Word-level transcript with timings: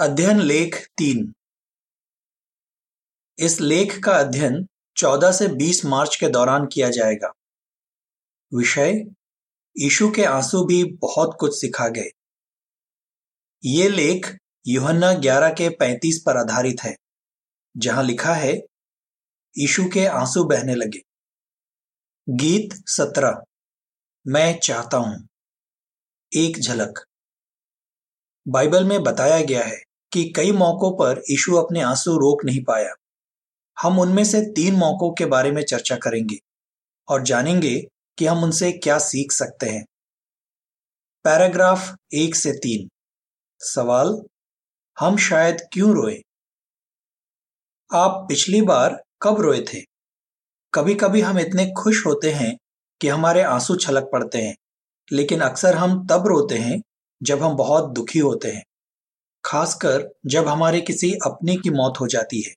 अध्ययन 0.00 0.40
लेख 0.40 0.86
तीन। 0.86 1.34
इस 3.38 3.60
लेख 3.60 4.04
का 4.04 4.12
अध्ययन 4.12 4.66
14 4.96 5.32
से 5.32 5.48
20 5.48 5.84
मार्च 5.84 6.16
के 6.16 6.28
दौरान 6.28 6.66
किया 6.66 6.90
जाएगा। 6.90 7.32
विषय, 8.54 8.92
यीशु 9.78 10.10
के 10.10 10.24
आँसू 10.24 10.64
भी 10.64 10.84
बहुत 10.84 11.36
कुछ 11.40 11.60
सिखा 11.60 11.88
गए। 11.88 12.10
ये 13.64 13.88
लेख 13.88 14.36
यूहन्ना 14.66 15.12
11 15.12 15.50
के 15.50 15.68
35 15.70 16.22
पर 16.26 16.36
आधारित 16.36 16.76
है, 16.82 16.96
जहाँ 17.76 18.04
लिखा 18.04 18.34
है, 18.34 18.54
यीशु 19.58 19.84
के 19.84 20.06
आँसू 20.06 20.44
बहने 20.44 20.74
लगे। 20.74 21.00
गीत 22.28 22.68
17 22.86 23.44
मैं 24.26 24.60
चाहता 24.60 24.96
हूँ। 24.96 25.28
एक 26.36 26.60
झलक। 26.60 27.06
बाइबल 28.48 28.84
में 28.84 29.02
बताया 29.02 29.40
गया 29.40 29.64
है 29.64 29.82
कि 30.12 30.32
कई 30.36 30.52
मौकों 30.52 30.92
पर 30.92 31.22
यीशु 31.30 31.56
अपने 31.56 31.80
आँसू 31.80 32.16
रोक 32.16 32.44
नहीं 32.44 32.64
पाया। 32.64 32.94
हम 33.82 33.98
उनमें 33.98 34.24
से 34.24 34.40
तीन 34.40 34.74
मौकों 34.74 35.12
के 35.12 35.26
बारे 35.26 35.50
में 35.50 35.64
चर्चा 35.64 35.96
करेंगे 35.96 36.38
और 37.08 37.22
जानेंगे 37.22 37.88
कि 38.18 38.26
हम 38.26 38.44
उनसे 38.44 38.72
क्या 38.72 38.98
सीख 38.98 39.32
सकते 39.32 39.66
हैं। 39.66 39.84
पैराग्राफ 41.24 41.96
एक 42.14 42.34
से 42.34 42.52
तीन। 42.52 42.88
सवाल, 43.58 44.22
हम 45.00 45.16
शायद 45.16 45.56
क्यों 45.72 45.92
रोए? 45.92 46.22
आप 47.94 48.26
पिछली 48.28 48.62
बार 48.62 49.04
कब 49.22 49.40
रोए 49.40 49.60
थे? 49.60 49.80
कभी 50.74 50.94
कभी 50.94 51.20
हम 51.20 51.38
इतने 51.38 51.72
खुश 51.82 52.06
होते 52.06 52.32
हैं 52.32 52.58
कि 53.00 53.08
हमारे 53.08 53.42
आँसू 53.42 53.76
छलक 53.76 54.10
पड़ते 54.12 54.38
हैं, 54.38 54.56
लेकिन 55.12 55.40
अक्सर 55.40 55.74
हम 55.74 56.06
तब 56.06 56.26
रोते 56.26 56.58
हैं 56.58 56.82
जब 57.22 57.42
हम 57.42 57.56
बहुत 57.56 57.90
दुखी 57.90 58.18
होते 58.18 58.48
हैं, 58.48 58.64
खासकर 59.44 60.14
जब 60.26 60.48
हमारे 60.48 60.80
किसी 60.80 61.12
अपने 61.12 61.56
की 61.56 61.70
मौत 61.70 61.94
हो 62.00 62.06
जाती 62.06 62.42
है। 62.42 62.54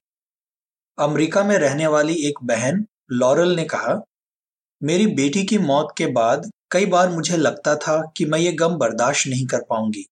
अमेरिका 0.98 1.44
में 1.44 1.58
रहने 1.58 1.86
वाली 1.86 2.14
एक 2.14 2.34
बहन, 2.42 2.86
लॉरल 3.12 3.56
ने 3.56 3.64
कहा, 3.64 4.02
मेरी 4.82 5.06
बेटी 5.06 5.44
की 5.44 5.58
मौत 5.58 5.94
के 5.98 6.06
बाद 6.06 6.50
कई 6.70 6.86
बार 6.86 7.10
मुझे 7.10 7.36
लगता 7.36 7.76
था 7.76 8.12
कि 8.16 8.24
मैं 8.24 8.38
ये 8.38 8.52
गम 8.52 8.76
बर्दाश्त 8.76 9.26
नहीं 9.26 9.46
कर 9.46 9.62
पाऊँगी। 9.62 10.06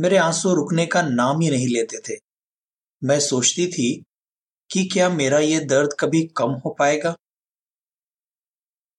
मेरे 0.00 0.16
आँसू 0.16 0.54
रुकने 0.54 0.86
का 0.86 1.02
नाम 1.02 1.40
ही 1.40 1.50
नहीं 1.50 1.68
लेते 1.68 1.98
थे। 1.98 2.20
मैं 3.04 3.20
सोचती 3.20 3.66
थी 3.66 4.04
कि 4.70 4.84
क्या 4.84 5.08
मेरा 5.08 5.38
ये 5.38 5.60
दर्द 5.60 5.90
कभी 6.00 6.26
कम 6.26 6.50
हो 6.50 6.76
पाएगा? 6.78 7.16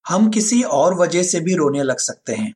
हम 0.07 0.29
किसी 0.29 0.63
और 0.63 0.93
वजह 0.93 1.23
से 1.23 1.39
भी 1.39 1.53
रोने 1.55 1.83
लग 1.83 1.97
सकते 1.97 2.33
हैं। 2.33 2.53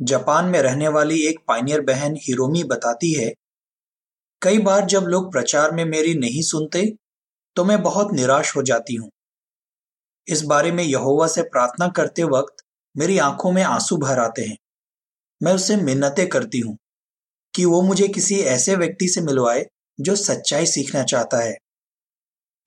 जापान 0.00 0.44
में 0.44 0.60
रहने 0.62 0.88
वाली 0.88 1.20
एक 1.20 1.38
पाइनियर 1.48 1.80
बहन 1.80 2.14
हिरोमी 2.18 2.62
बताती 2.64 3.12
है, 3.12 3.32
कई 4.42 4.58
बार 4.58 4.84
जब 4.86 5.04
लोग 5.04 5.30
प्रचार 5.32 5.72
में 5.72 5.84
मेरी 5.84 6.14
नहीं 6.14 6.42
सुनते 6.42 6.84
तो 7.56 7.64
मैं 7.64 7.80
बहुत 7.82 8.12
निराश 8.12 8.54
हो 8.56 8.62
जाती 8.62 8.94
हूँ। 8.94 9.10
इस 10.28 10.42
बारे 10.42 10.70
में 10.72 10.82
यहोवा 10.84 11.26
से 11.26 11.42
प्रार्थना 11.42 11.88
करते 11.88 12.22
वक्त 12.24 12.62
मेरी 12.94 13.18
आँखों 13.18 13.52
में 13.52 13.62
आँसू 13.62 13.96
भर 13.96 14.18
आते 14.18 14.42
हैं। 14.42 14.56
मैं 15.40 15.52
उससे 15.52 15.76
मिन्नतें 15.76 16.28
करती 16.28 16.60
हूँ 16.60 16.76
कि 17.54 17.64
वो 17.64 17.80
मुझे 17.82 18.08
किसी 18.08 18.38
ऐसे 18.46 18.76
व्यक्ति 18.76 19.08
से 19.08 19.20
मिलवाए 19.20 19.64
जो 19.98 20.14
सच्चाई 20.16 20.66
सीखना 20.66 21.02
चाहता 21.02 21.38
है। 21.38 21.56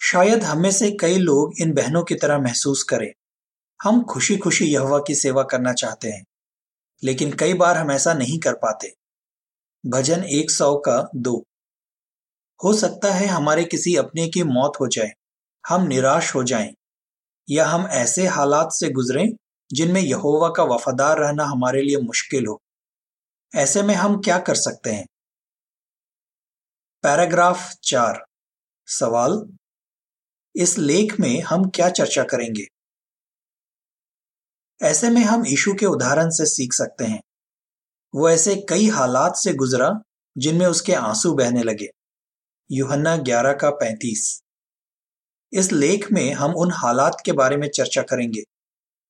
शायद 0.02 0.44
हमें 0.44 0.72
से 0.72 0.92
कई 0.92 1.18
लोग 1.18 1.62
इन 1.62 1.74
बहनों 1.74 2.04
की 2.04 2.16
तरह 2.16 2.40
महसूस 2.40 2.84
करें। 2.84 3.12
हम 3.80 4.04
खुशी 4.04 4.38
खुशी 4.38 4.66
यहवा 4.66 5.00
की 5.00 5.16
सेवा 5.16 5.44
करना 5.44 5.74
चाहते 5.74 6.10
हैं। 6.10 6.24
लेकिन 7.04 7.34
कई 7.34 7.54
बार 7.54 7.78
हम 7.78 7.92
ऐसा 7.92 8.14
नहीं 8.14 8.40
कर 8.40 8.54
पाते। 8.54 8.94
भजन 9.86 10.24
एक 10.24 10.52
सौ 10.52 10.78
का 10.78 11.10
दो। 11.16 11.44
हो 12.64 12.74
सकता 12.74 13.14
है 13.14 13.26
हमारे 13.26 13.64
किसी 13.64 13.96
अपने 13.96 14.28
की 14.28 14.44
मौत 14.44 14.74
हो 14.80 14.88
जाए, 14.88 15.12
हम 15.70 15.84
निराश 15.84 16.36
हो 16.36 16.44
जाएँ, 16.44 16.74
या 17.50 17.66
हम 17.66 17.88
ऐसे 17.88 18.28
हालात 18.28 18.70
से 18.72 18.90
गुजरें 18.90 19.30
जिनमें 19.74 20.02
यहोवा 20.02 20.50
का 20.50 20.64
वफादार 20.64 21.18
रहना 21.18 21.46
हमारे 21.46 21.82
लिए 21.82 21.98
मुश्किल 21.98 22.46
हो। 22.46 22.62
ऐसे 23.56 23.84
में 23.84 23.96
हम 23.96 24.22
क्या 24.22 24.40
कर 24.40 24.56
सकते 24.56 24.92
हैं? 24.92 25.06
पैराग्राफ 27.04 27.72
चार। 27.84 28.26
सवाल? 28.88 29.58
इस 30.56 30.78
लेख 30.78 31.20
में 31.20 31.42
हम 31.42 31.70
क्या 31.70 31.90
चर्चा 31.90 32.24
करेंगे? 32.24 32.68
ऐसे 34.82 35.10
में 35.10 35.22
हम 35.22 35.46
यीशु 35.46 35.74
के 35.74 35.86
उदाहरण 35.86 36.30
से 36.30 36.46
सीख 36.46 36.74
सकते 36.74 37.04
हैं। 37.04 37.22
वो 38.16 38.30
ऐसे 38.30 38.56
कई 38.70 38.88
हालात 38.88 39.36
से 39.36 39.54
गुजरा, 39.54 40.02
जिनमें 40.38 40.66
उसके 40.66 40.94
आँसू 40.94 41.34
बहने 41.34 41.64
लगे। 41.64 41.88
यूहन्ना 42.72 43.18
ग्यारह 43.18 43.54
का 43.54 43.70
पैंतीस। 43.70 44.42
इस 45.54 45.72
लेख 45.72 46.12
में 46.12 46.34
हम 46.34 46.54
उन 46.56 46.72
हालात 46.72 47.18
के 47.26 47.32
बारे 47.32 47.58
में 47.58 47.70
चर्चा 47.70 48.02
करेंगे 48.02 48.44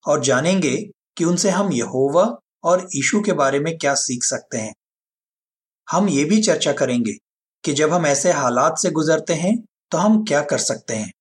और 0.08 0.24
जानेंगे 0.24 0.78
कि 1.18 1.26
उनसे 1.26 1.50
हम 1.50 1.74
यहोवा 1.74 2.40
और 2.64 2.90
यीशु 2.96 3.22
के 3.22 3.34
बारे 3.34 3.60
में 3.60 3.78
क्या 3.78 3.96
सीख 3.96 4.24
सकते 4.24 4.58
हैं। 4.58 4.74
हम 5.92 6.10
ये 6.10 6.24
भी 6.24 6.42
चर्चा 6.42 6.74
करेंगे 6.74 7.14
कि 7.64 7.74
जब 7.74 7.94
हम 7.94 8.06
ऐसे 8.06 8.32
हालात 8.32 8.78
से 8.78 8.92
गुजरते 8.92 9.34
हैं 9.34 9.66
तो 9.92 9.98
हम 9.98 10.26
क्या 10.26 10.42
कर 10.42 10.58
सकते 10.58 10.96
हैं। 10.96 11.14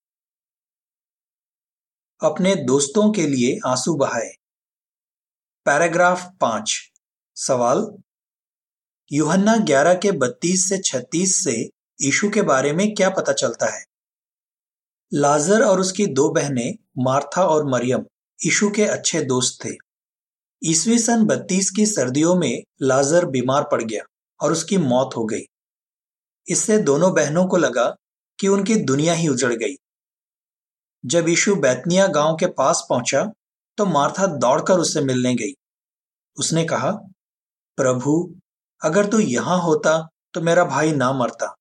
अपने 2.24 2.54
दोस्तों 2.54 3.12
के 3.12 3.26
लिए 3.26 3.58
आँसू 3.66 3.94
बहाए। 3.94 4.39
पैराग्राफ 5.70 6.30
पाँच। 6.40 6.92
सवाल, 7.34 7.96
यूहन्ना 9.12 9.56
ग्यारह 9.56 9.94
के 9.94 10.12
बत्तीस 10.12 10.68
से 10.68 10.78
छत्तीस 10.78 11.44
से 11.44 11.52
यीशु 12.02 12.30
के 12.30 12.42
बारे 12.42 12.72
में 12.72 12.94
क्या 12.94 13.10
पता 13.10 13.32
चलता 13.32 13.66
है? 13.66 13.84
लाजर 15.14 15.62
और 15.62 15.80
उसकी 15.80 16.06
दो 16.06 16.30
बहनें, 16.30 16.74
मार्था 16.98 17.46
और 17.46 17.64
मरियम, 17.66 18.00
यीशु 18.44 18.70
के 18.70 18.84
अच्छे 18.84 19.22
दोस्त 19.22 19.64
थे। 19.64 19.70
ईसवी 20.64 20.98
सन 20.98 21.24
बत्तीस 21.24 21.70
की 21.70 21.86
सर्दियों 21.86 22.34
में 22.34 22.62
लाजर 22.82 23.26
बीमार 23.26 23.62
पड़ 23.62 23.82
गया 23.82 24.02
और 24.40 24.52
उसकी 24.52 24.78
मौत 24.78 25.10
हो 25.16 25.24
गई। 25.24 25.42
इससे 26.48 26.78
दोनों 26.78 27.14
बहनों 27.14 27.46
को 27.46 27.56
लगा 27.56 27.96
कि 28.40 28.48
उनकी 28.48 28.76
दुनिया 28.76 29.14
ही 29.14 29.28
उजड़ 29.28 29.54
गई। 29.54 29.76
जब 31.06 31.28
यीशु 31.28 31.54
बैतनिया 31.54 32.06
गाँव 32.06 32.36
के 32.36 32.46
पास 32.46 32.86
पहुँचा 32.90 33.32
तो 33.76 33.86
मार्था 33.86 34.26
दौड़कर 34.26 34.74
उससे 34.74 35.00
मिलने 35.00 35.34
गई। 35.34 35.52
उसने 36.36 36.64
कहा, 36.64 36.90
प्रभु, 37.78 38.12
अगर 38.82 39.06
तू 39.06 39.18
यहाँ 39.18 39.58
होता 39.58 39.98
तो 40.34 40.40
मेरा 40.40 40.64
भाई 40.64 40.92
ना 40.92 41.12
मरता। 41.12 41.54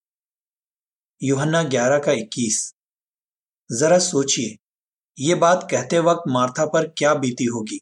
यूहन्ना 1.21 1.63
ग्यारह 1.65 1.99
का 1.99 2.11
इक्कीस। 2.13 2.71
जरा 3.69 3.97
सोचिए, 3.99 4.55
ये 5.17 5.35
बात 5.35 5.67
कहते 5.71 5.99
वक्त 5.99 6.29
मार्था 6.29 6.65
पर 6.65 6.87
क्या 6.97 7.13
बीती 7.15 7.45
होगी? 7.45 7.79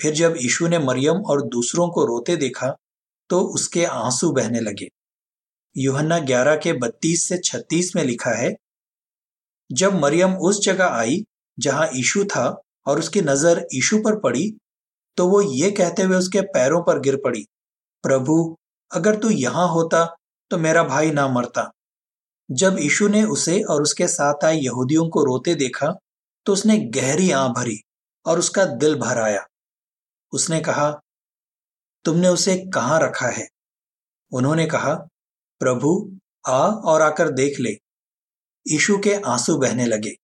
फिर 0.00 0.14
जब 0.14 0.34
यीशु 0.36 0.68
ने 0.68 0.78
मरियम 0.78 1.22
और 1.22 1.42
दूसरों 1.48 1.88
को 1.88 2.04
रोते 2.06 2.36
देखा 2.36 2.74
तो 3.30 3.40
उसके 3.54 3.84
आँसू 3.84 4.30
बहने 4.32 4.60
लगे। 4.60 4.88
यूहन्ना 5.76 6.18
ग्यारह 6.20 6.56
के 6.56 6.72
बत्तीस 6.72 7.28
से 7.28 7.38
छत्तीस 7.40 7.94
में 7.96 8.02
लिखा 8.04 8.30
है, 8.32 8.54
जब 9.70 9.94
मरियम 9.94 10.34
उस 10.38 10.60
जगह 10.64 10.86
आई 10.86 11.22
जहाँ 11.58 11.88
यीशु 11.94 12.24
था 12.26 12.44
और 12.86 12.98
उसकी 12.98 13.20
नज़र 13.20 13.66
यीशु 13.74 13.98
पर 13.98 14.18
पड़ी 14.20 14.52
तो 15.18 15.26
वो 15.28 15.40
ये 15.42 15.70
कहते 15.70 16.02
हुए 16.02 16.16
उसके 16.16 16.40
पैरों 16.48 16.82
पर 16.82 17.00
गिर 17.00 17.16
पड़ी, 17.24 17.44
प्रभु, 18.04 18.56
अगर 18.90 19.18
तू 19.18 19.30
यहाँ 19.30 19.68
होता 19.68 20.04
तो 20.50 20.58
मेरा 20.58 20.82
भाई 20.84 21.10
ना 21.10 21.26
मरता। 21.28 21.70
जब 22.48 22.76
यीशु 22.78 23.08
ने 23.08 23.22
उसे 23.24 23.60
और 23.62 23.82
उसके 23.82 24.06
साथ 24.08 24.44
आए 24.44 24.56
यहूदियों 24.56 25.08
को 25.08 25.24
रोते 25.24 25.54
देखा 25.54 25.94
तो 26.46 26.52
उसने 26.52 26.78
गहरी 26.94 27.30
आं 27.30 27.48
भरी 27.48 27.78
और 28.26 28.38
उसका 28.38 28.64
दिल 28.64 28.94
भर 28.94 29.18
आया 29.18 29.44
उसने 30.32 30.60
कहा, 30.60 30.90
तुमने 32.04 32.28
उसे 32.28 32.56
कहाँ 32.74 32.98
रखा 33.00 33.26
है? 33.28 33.46
उन्होंने 34.32 34.66
कहा, 34.66 34.94
प्रभु, 35.60 35.90
आ 36.46 36.60
और 36.66 37.02
आकर 37.02 37.30
देख 37.30 37.58
ले। 37.60 37.70
यीशु 38.66 38.96
के 38.98 39.14
आँसू 39.26 39.56
बहने 39.58 39.86
लगे। 39.86 40.14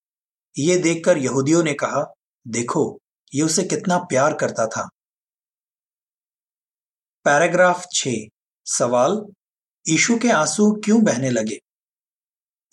ये 0.56 0.76
देखकर 0.76 1.18
यहूदियों 1.18 1.62
ने 1.62 1.74
कहा, 1.74 2.04
देखो 2.46 2.98
ये 3.34 3.42
उसे 3.42 3.62
कितना 3.62 3.98
प्यार 3.98 4.34
करता 4.34 4.66
था। 4.66 4.88
पैराग्राफ 7.24 7.86
छ। 7.94 8.08
सवाल, 8.66 9.26
ईशु 9.88 10.18
के 10.18 10.28
आँसू 10.28 10.80
क्यों 10.84 11.04
बहने 11.04 11.30
लगे? 11.30 11.58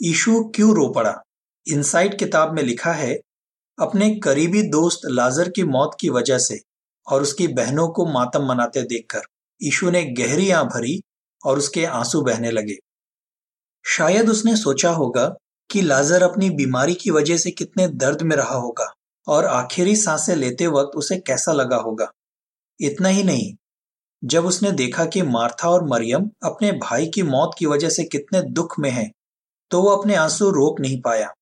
ईशु 0.03 0.51
क्यों 0.55 0.75
रो 0.75 0.93
पड़ा? 0.93 1.21
इनसाइट 1.67 2.19
किताब 2.19 2.53
में 2.53 2.63
लिखा 2.63 2.91
है, 2.91 3.15
अपने 3.79 4.19
करीबी 4.19 4.61
दोस्त 4.61 4.99
लाजर 5.05 5.49
की 5.49 5.63
मौत 5.63 5.97
की 5.99 6.09
वजह 6.09 6.37
से 6.37 6.59
और 7.07 7.21
उसकी 7.21 7.47
बहनों 7.47 7.87
को 7.87 8.05
मातम 8.05 8.45
मनाते 8.45 8.81
देखकर, 8.81 9.21
ईशु 9.63 9.89
ने 9.89 10.03
गहरी 10.05 10.51
आं 10.51 10.65
भरी 10.65 11.01
और 11.45 11.57
उसके 11.57 11.85
आँसू 11.85 12.21
बहने 12.21 12.51
लगे। 12.51 12.77
शायद 13.85 14.29
उसने 14.29 14.55
सोचा 14.55 14.89
होगा 14.89 15.35
कि 15.71 15.81
लाजर 15.81 16.23
अपनी 16.23 16.49
बीमारी 16.49 16.95
की 16.95 17.11
वजह 17.11 17.37
से 17.37 17.51
कितने 17.51 17.87
दर्द 17.87 18.21
में 18.21 18.35
रहा 18.35 18.55
होगा। 18.55 18.93
और 19.27 19.45
आखिरी 19.47 19.95
साँसें 19.95 20.35
लेते 20.35 20.67
वक्त 20.69 20.97
उसे 20.97 21.17
कैसा 21.17 21.51
लगा 21.53 21.77
होगा। 21.77 22.11
इतना 22.79 23.09
ही 23.09 23.23
नहीं 23.23 23.53
जब 24.23 24.45
उसने 24.45 24.71
देखा 24.73 25.05
कि 25.05 25.21
मार्था 25.23 25.69
और 25.69 25.83
मरियम 25.87 26.29
अपने 26.43 26.71
भाई 26.79 27.07
की 27.07 27.23
मौत 27.23 27.55
की 27.57 27.65
वजह 27.65 27.89
से 27.89 28.03
कितने 28.05 28.41
दुख 28.51 28.79
में 28.79 28.89
हैं, 28.89 29.11
तो 29.71 29.81
वो 29.81 29.89
अपने 29.91 30.15
आँसू 30.15 30.49
रोक 30.51 30.79
नहीं 30.81 31.01
पाया। 31.01 31.33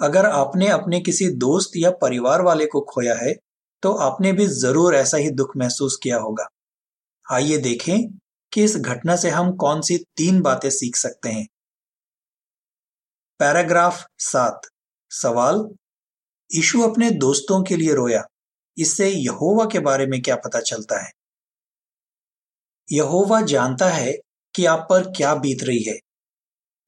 अगर 0.00 0.26
आपने 0.26 0.68
अपने 0.68 1.00
किसी 1.00 1.28
दोस्त 1.38 1.76
या 1.76 1.90
परिवार 2.00 2.42
वाले 2.42 2.66
को 2.66 2.80
खोया 2.90 3.14
है 3.16 3.34
तो 3.82 3.92
आपने 4.02 4.32
भी 4.32 4.46
ज़रूर 4.48 4.94
ऐसा 4.94 5.16
ही 5.16 5.30
दुख 5.32 5.56
महसूस 5.56 5.98
किया 6.02 6.18
होगा। 6.18 6.46
आइए 7.26 7.56
देखें 7.58 8.08
कि 8.52 8.64
इस 8.64 8.76
घटना 8.76 9.16
से 9.16 9.30
हम 9.30 9.52
कौन 9.56 9.80
सी 9.80 9.96
तीन 10.16 10.40
बातें 10.42 10.68
सीख 10.70 10.96
सकते 10.96 11.28
हैं। 11.28 11.46
पैराग्राफ 13.40 14.04
सात 14.20 14.68
सवाल 15.10 15.68
ईशु 16.54 16.82
अपने 16.82 17.10
दोस्तों 17.10 17.62
के 17.62 17.76
लिए 17.76 17.94
रोया। 17.94 18.22
इससे 18.78 19.10
यहोवा 19.10 19.64
के 19.64 19.78
बारे 19.78 20.06
में 20.06 20.22
क्या 20.22 20.36
पता 20.36 20.60
चलता 20.60 21.04
है? 21.04 21.12
यहोवा 22.92 23.40
जानता 23.40 23.88
है 23.88 24.18
कि 24.54 24.64
आप 24.64 24.86
पर 24.90 25.02
क्या 25.02 25.34
बीत 25.34 25.62
रही 25.62 25.82
है। 25.82 25.96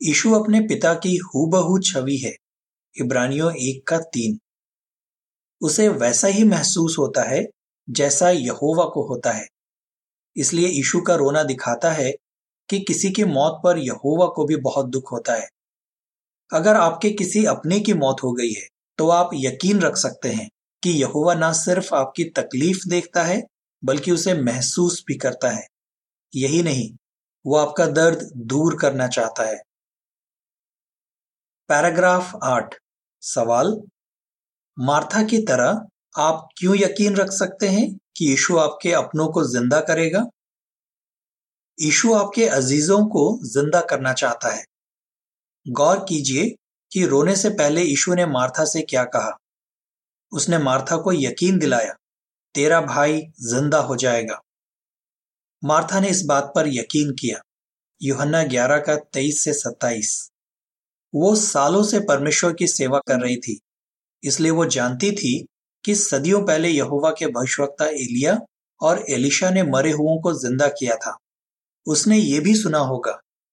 यीशु 0.03 0.33
अपने 0.33 0.61
पिता 0.61 0.95
की 0.95 1.17
हूबहू 1.17 1.79
छवि 1.79 2.17
है, 2.17 2.37
इब्रानियों 3.01 3.55
एक 3.55 3.87
का 3.87 3.99
तीन। 3.99 4.39
उसे 5.61 5.89
वैसा 5.89 6.29
ही 6.29 6.45
महसूस 6.45 6.97
होता 6.99 7.23
है 7.23 7.47
जैसा 7.91 8.31
यहोवा 8.31 8.85
को 8.85 9.09
होता 9.09 9.33
है। 9.33 9.49
इसलिए 10.37 10.69
ईशु 10.69 11.01
का 11.01 11.15
रोना 11.15 11.43
दिखाता 11.43 11.93
है 11.93 12.13
कि 12.69 12.81
किसी 12.81 13.11
की 13.11 13.25
मौत 13.25 13.61
पर 13.65 13.79
यहोवा 13.79 14.27
को 14.27 14.45
भी 14.45 14.57
बहुत 14.57 14.87
दुख 14.87 15.13
होता 15.13 15.35
है। 15.35 15.49
अगर 16.53 16.75
आपके 16.75 17.11
किसी 17.11 17.45
अपने 17.45 17.81
की 17.81 17.95
मौत 17.95 18.17
हो 18.25 18.33
गई 18.33 18.53
है 18.53 18.69
तो 18.99 19.09
आप 19.09 19.31
यकीन 19.35 19.81
रख 19.81 19.97
सकते 19.97 20.29
हैं 20.29 20.49
कि 20.83 20.91
यहोवा 20.91 21.35
ना 21.35 21.53
सिर्फ़ 21.53 21.95
आपकी 21.95 22.25
तकलीफ़ 22.25 22.89
देखता 22.89 23.23
है, 23.23 23.43
बल्कि 23.85 24.13
उसे 24.13 24.35
महसूस 24.35 25.05
भी 25.09 25.15
करता 25.15 25.51
है। 25.51 25.67
यही 26.37 26.63
नहीं, 26.63 26.91
वो 27.45 27.57
आपका 27.57 27.87
दर्द 27.87 28.31
दूर 28.37 28.79
करना 28.81 29.09
चाहता 29.09 29.49
है। 29.49 29.59
पैराग्राफ 31.71 32.33
आठ। 32.45 32.75
सवाल? 33.23 33.81
मार्था 34.79 35.23
की 35.23 35.39
तरह 35.39 35.81
आप 36.19 36.49
क्यों 36.59 36.77
यकीन 36.77 37.17
रख 37.17 37.31
सकते 37.31 37.69
हैं 37.69 37.89
कि 38.17 38.31
यीशु 38.31 38.59
आपके 38.59 38.93
अपनों 38.93 39.29
को 39.29 39.45
ज़िंदा 39.45 39.81
करेगा? 39.81 40.25
यीशु 41.79 42.15
आपके 42.15 42.47
अजीजों 42.49 43.07
को 43.07 43.23
ज़िंदा 43.45 43.81
करना 43.81 44.13
चाहता 44.13 44.55
है। 44.55 44.65
गौर 45.67 46.05
कीजिए 46.09 46.55
कि 46.93 47.05
रोने 47.07 47.37
से 47.37 47.51
पहले 47.53 47.83
यीशु 47.83 48.15
ने 48.15 48.27
मार्था 48.27 48.65
से 48.65 48.83
क्या 48.83 49.05
कहा। 49.07 49.37
उसने 50.33 50.59
मार्था 50.59 50.97
को 50.97 51.13
यकीन 51.13 51.59
दिलाया, 51.59 51.95
तेरा 52.55 52.81
भाई 52.83 53.21
ज़िंदा 53.43 53.79
हो 53.81 53.97
जाएगा। 53.97 54.41
मार्था 55.63 56.01
ने 56.01 56.09
इस 56.09 56.23
बात 56.25 56.53
पर 56.55 56.69
यकीन 56.69 57.11
किया। 57.13 57.41
यूहन्ना 58.01 58.43
ग्यारह 58.45 58.79
का 58.79 58.97
तेईस 59.13 59.43
से 59.45 59.53
सत्ताईस। 59.53 60.11
वो 61.15 61.35
सालों 61.37 61.83
से 61.83 62.01
परमेश्वर 62.01 62.53
की 62.53 62.67
सेवा 62.67 62.99
कर 62.99 63.21
रही 63.21 63.37
थी, 63.37 63.59
इसलिए 64.23 64.51
वो 64.51 64.65
जानती 64.67 65.11
थी 65.13 65.39
कि 65.85 65.95
सदियों 65.95 66.43
पहले 66.43 66.69
यहोवा 66.69 67.11
के 67.11 67.27
भविष्यवक्ता 67.27 67.87
एलिया 67.87 68.39
और 68.81 69.05
एलिशा 69.11 69.51
ने 69.51 69.63
मरे 69.63 69.91
हुओं 69.93 70.21
को 70.21 70.33
ज़िंदा 70.35 70.69
किया 70.69 70.97
था। 70.97 71.17
उसने 71.87 72.19
ये 72.19 72.41
भी 72.41 72.55
सुना 72.55 72.79
होगा 72.79 73.13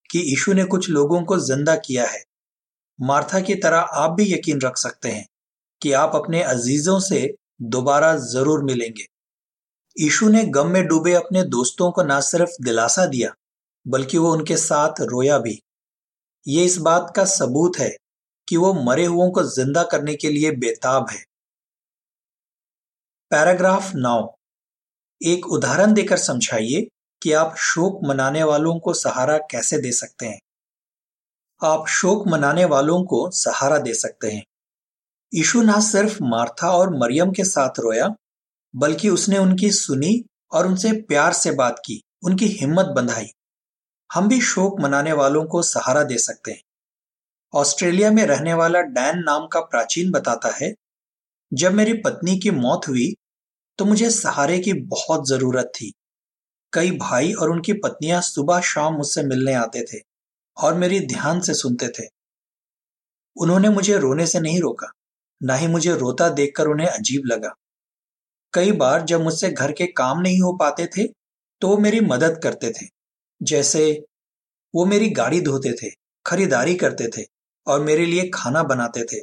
कि 0.09 0.19
यीशु 0.21 0.53
ने 0.53 0.63
कुछ 0.65 0.89
लोगों 0.89 1.21
को 1.23 1.37
ज़िंदा 1.39 1.75
किया 1.77 2.05
है। 2.05 2.23
मार्था 2.99 3.39
की 3.39 3.55
तरह 3.55 3.77
आप 3.77 4.11
भी 4.11 4.33
यकीन 4.33 4.61
रख 4.61 4.77
सकते 4.77 5.11
हैं 5.11 5.25
कि 5.81 5.91
आप 5.93 6.11
अपने 6.15 6.41
अजीजों 6.43 6.99
से 6.99 7.27
दोबारा 7.63 8.15
ज़रूर 8.17 8.63
मिलेंगे। 8.63 9.05
यीशु 9.95 10.29
ने 10.29 10.43
गम 10.45 10.67
में 10.67 10.85
डूबे 10.87 11.13
अपने 11.13 11.43
दोस्तों 11.43 11.91
को 11.91 12.03
ना 12.03 12.19
सिर्फ़ 12.21 12.55
दिलासा 12.63 13.05
दिया, 13.05 13.33
बल्कि 13.85 14.17
वो 14.17 14.31
उनके 14.33 14.57
साथ 14.57 15.01
रोया 15.01 15.37
भी। 15.37 15.59
ये 16.45 16.63
इस 16.65 16.77
बात 16.77 17.13
का 17.15 17.25
सबूत 17.25 17.77
है 17.77 17.89
कि 18.47 18.57
वो 18.57 18.73
मरे 18.83 19.05
हुओं 19.05 19.29
को 19.31 19.43
ज़िंदा 19.43 19.83
करने 19.83 20.15
के 20.15 20.29
लिए 20.29 20.51
बेताब 20.51 21.09
है। 21.11 21.23
पैराग्राफ 23.31 23.91
नौ 23.95 24.17
एक 25.21 25.47
उदाहरण 25.47 25.93
देकर 25.93 26.17
समझाइए 26.17 26.87
कि 27.21 27.31
आप 27.33 27.55
शोक 27.59 27.99
मनाने 28.03 28.43
वालों 28.43 28.77
को 28.79 28.93
सहारा 28.93 29.37
कैसे 29.51 29.77
दे 29.77 29.91
सकते 29.91 30.25
हैं। 30.25 30.39
आप 31.61 31.87
शोक 31.87 32.27
मनाने 32.27 32.65
वालों 32.65 33.03
को 33.03 33.29
सहारा 33.31 33.77
दे 33.77 33.93
सकते 33.93 34.31
हैं। 34.31 34.43
यीशु 35.33 35.61
ना 35.61 35.79
सिर्फ़ 35.79 36.17
मार्था 36.23 36.69
और 36.69 36.89
मरियम 36.97 37.31
के 37.31 37.43
साथ 37.43 37.79
रोया, 37.79 38.07
बल्कि 38.73 39.09
उसने 39.09 39.37
उनकी 39.37 39.71
सुनी 39.71 40.23
और 40.51 40.67
उनसे 40.67 40.91
प्यार 41.01 41.33
से 41.33 41.51
बात 41.51 41.81
की, 41.85 42.01
उनकी 42.23 42.45
हिम्मत 42.45 42.85
बंधाई। 42.85 43.27
हम 44.09 44.27
भी 44.27 44.41
शोक 44.41 44.81
मनाने 44.81 45.13
वालों 45.13 45.45
को 45.45 45.61
सहारा 45.61 46.03
दे 46.03 46.17
सकते 46.17 46.51
हैं। 46.51 46.61
ऑस्ट्रेलिया 47.53 48.11
में 48.11 48.25
रहने 48.25 48.53
वाला 48.53 48.81
डैन 48.81 49.19
नाम 49.19 49.47
का 49.47 49.59
प्राचीन 49.61 50.11
बताता 50.11 50.49
है, 50.55 50.73
जब 51.51 51.73
मेरी 51.73 51.93
पत्नी 51.93 52.37
की 52.39 52.51
मौत 52.51 52.87
हुई 52.87 53.13
तो 53.79 53.85
मुझे 53.85 54.09
सहारे 54.09 54.59
की 54.59 54.73
बहुत 54.73 55.27
ज़रूरत 55.27 55.71
थी। 55.75 55.91
कई 56.73 56.91
भाई 56.91 57.33
और 57.33 57.49
उनकी 57.49 57.73
पत्नियाँ 57.73 58.21
सुबह 58.21 58.59
शाम 58.61 58.93
मुझसे 58.93 59.23
मिलने 59.23 59.53
आते 59.53 59.83
थे। 59.83 59.99
और 60.57 60.73
मेरी 60.73 60.99
ध्यान 61.07 61.39
से 61.41 61.53
सुनते 61.53 61.87
थे। 61.89 62.07
उन्होंने 63.35 63.69
मुझे 63.69 63.97
रोने 63.97 64.25
से 64.27 64.39
नहीं 64.39 64.59
रोका, 64.61 64.91
ना 65.41 65.55
ही 65.55 65.67
मुझे 65.67 65.95
रोता 65.95 66.29
देखकर 66.29 66.67
उन्हें 66.67 66.87
अजीब 66.87 67.21
लगा। 67.25 67.53
कई 68.53 68.71
बार 68.73 69.01
जब 69.01 69.21
मुझसे 69.21 69.49
घर 69.49 69.71
के 69.71 69.85
काम 69.87 70.19
नहीं 70.19 70.39
हो 70.41 70.51
पाते 70.57 70.85
थे 70.87 71.07
तो 71.61 71.67
वो 71.67 71.77
मेरी 71.77 71.99
मदद 72.01 72.39
करते 72.43 72.71
थे। 72.71 72.85
जैसे 73.41 73.91
वो 74.73 74.85
मेरी 74.85 75.09
गाड़ी 75.09 75.41
धोते 75.41 75.71
थे, 75.73 75.89
खरीदारी 76.25 76.75
करते 76.75 77.07
थे 77.07 77.25
और 77.67 77.81
मेरे 77.81 78.05
लिए 78.05 78.29
खाना 78.33 78.63
बनाते 78.63 79.03
थे। 79.03 79.19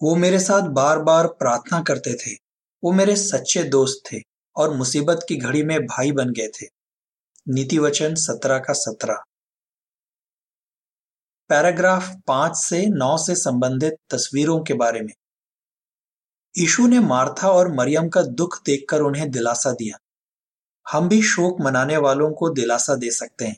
वो 0.00 0.14
मेरे 0.16 0.38
साथ 0.38 0.68
बार 0.70 0.98
बार 0.98 1.26
प्रार्थना 1.34 1.80
करते 1.82 2.14
थे। 2.14 2.34
वो 2.82 2.92
मेरे 2.92 3.16
सच्चे 3.16 3.62
दोस्त 3.64 4.02
थे 4.12 4.20
और 4.56 4.74
मुसीबत 4.76 5.24
की 5.28 5.36
घड़ी 5.36 5.62
में 5.62 5.78
भाई 5.80 6.12
बन 6.12 6.32
गए 6.32 6.48
थे। 6.52 6.66
नीति 7.46 7.78
वचन 7.78 8.14
सत्रह 8.16 8.58
का 8.58 8.72
सत्रह। 8.72 9.22
पैराग्राफ 11.48 12.14
पाँच 12.26 12.52
से 12.56 12.86
नौ 12.86 13.18
से 13.18 13.34
संबंधित 13.34 13.96
तस्वीरों 14.10 14.64
के 14.64 14.74
बारे 14.74 15.00
में। 15.00 15.12
यीशु 16.58 16.86
ने 16.86 17.00
मार्था 17.00 17.50
और 17.50 17.74
मरियम 17.74 18.08
का 18.08 18.22
दुख 18.22 18.62
देखकर 18.64 19.00
उन्हें 19.00 19.30
दिलासा 19.30 19.72
दिया। 19.72 19.98
हम 20.92 21.08
भी 21.08 21.22
शोक 21.22 21.60
मनाने 21.60 21.96
वालों 21.96 22.30
को 22.30 22.48
दिलासा 22.48 22.94
दे 22.94 23.10
सकते 23.10 23.44
हैं। 23.44 23.56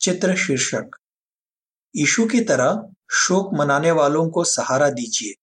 चित्र 0.00 0.36
शीर्षक। 0.36 0.90
यीशु 1.96 2.26
की 2.26 2.40
तरह 2.40 2.94
शोक 3.12 3.54
मनाने 3.54 3.90
वालों 3.90 4.30
को 4.30 4.44
सहारा 4.44 4.90
दीजिए। 4.90 5.34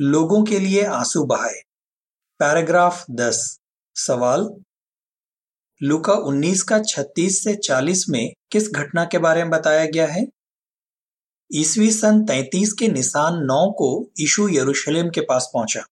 लोगों 0.00 0.44
के 0.44 0.58
लिए 0.58 0.84
आँसू 0.84 1.24
बहाए। 1.24 1.62
पैराग्राफ 2.38 3.04
दस। 3.10 3.60
सवाल 3.94 4.63
लुका 5.82 6.12
19 6.12 6.62
का 6.62 6.78
36 6.78 7.44
से 7.44 7.54
40 7.54 8.08
में 8.08 8.32
किस 8.50 8.70
घटना 8.70 9.04
के 9.04 9.18
बारे 9.18 9.42
में 9.42 9.50
बताया 9.50 9.84
गया 9.84 10.06
है? 10.06 10.26
ईसवी 11.54 11.90
सन 11.90 12.24
33 12.24 12.72
के 12.72 12.88
निशान 12.88 13.34
नौ 13.34 13.70
को 13.70 14.10
यीशु 14.20 14.48
यरूशलेम 14.48 15.10
के 15.10 15.20
पास 15.20 15.50
पहुँचा। 15.54 15.82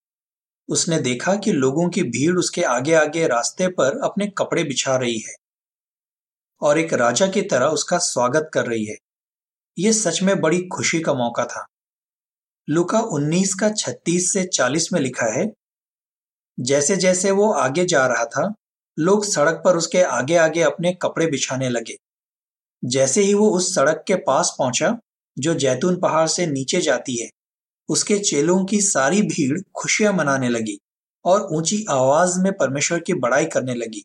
उसने 0.69 0.99
देखा 0.99 1.35
कि 1.35 1.53
लोगों 1.53 1.89
की 1.89 2.03
भीड़ 2.03 2.39
उसके 2.39 2.62
आगे 2.62 2.95
आगे 2.95 3.27
रास्ते 3.27 3.69
पर 3.69 4.01
अपने 4.05 4.27
कपड़े 4.39 4.65
बिछा 4.65 4.97
रही 4.97 5.19
है 5.19 5.35
और 6.61 6.79
एक 6.79 6.95
राजा 6.95 7.27
की 7.27 7.43
तरह 7.43 7.67
उसका 7.67 7.99
स्वागत 7.99 8.51
कर 8.55 8.67
रही 8.67 8.85
है। 8.85 8.97
यह 9.79 9.93
सच 9.93 10.23
में 10.23 10.41
बड़ी 10.41 10.62
खुशी 10.69 11.01
का 11.01 11.15
मौका 11.15 11.45
था। 11.45 11.67
लुका 12.71 13.01
19 13.01 13.55
का 13.55 13.71
36 13.71 14.33
से 14.33 14.45
40 14.45 14.93
में 14.93 15.01
लिखा 15.01 15.27
है 15.27 15.53
जैसे 16.61 16.97
जैसे 16.97 17.31
वो 17.31 17.53
आगे 17.53 17.85
जा 17.85 18.07
रहा 18.07 18.25
था 18.25 18.55
लोग 18.99 19.25
सड़क 19.25 19.63
पर 19.65 19.77
उसके 19.77 20.03
आगे 20.03 20.37
आगे 20.37 20.63
अपने 20.63 20.93
कपड़े 20.93 21.27
बिछाने 21.27 21.69
लगे। 21.69 21.97
जैसे 22.83 23.23
ही 23.23 23.35
वो 23.35 23.51
उस 23.51 23.75
सड़क 23.75 24.05
के 24.07 24.15
पास 24.17 24.55
पहुँचा, 24.59 24.97
जो 25.37 25.55
जैतून 25.55 26.01
पहाड़ 26.01 26.27
से 26.29 26.47
नीचे 26.47 26.81
जाती 26.81 27.21
है, 27.23 27.29
उसके 27.89 28.19
चेलों 28.19 28.65
की 28.65 28.81
सारी 28.81 29.23
भीड़ 29.23 29.61
खुशियाँ 29.75 30.13
मनाने 30.13 30.49
लगी 30.49 30.79
और 31.25 31.49
ऊँची 31.53 31.85
आवाज़ 31.91 32.39
में 32.41 32.53
परमेश्वर 32.53 33.01
की 33.01 33.15
बड़ाई 33.15 33.47
करने 33.47 33.75
लगी, 33.75 34.03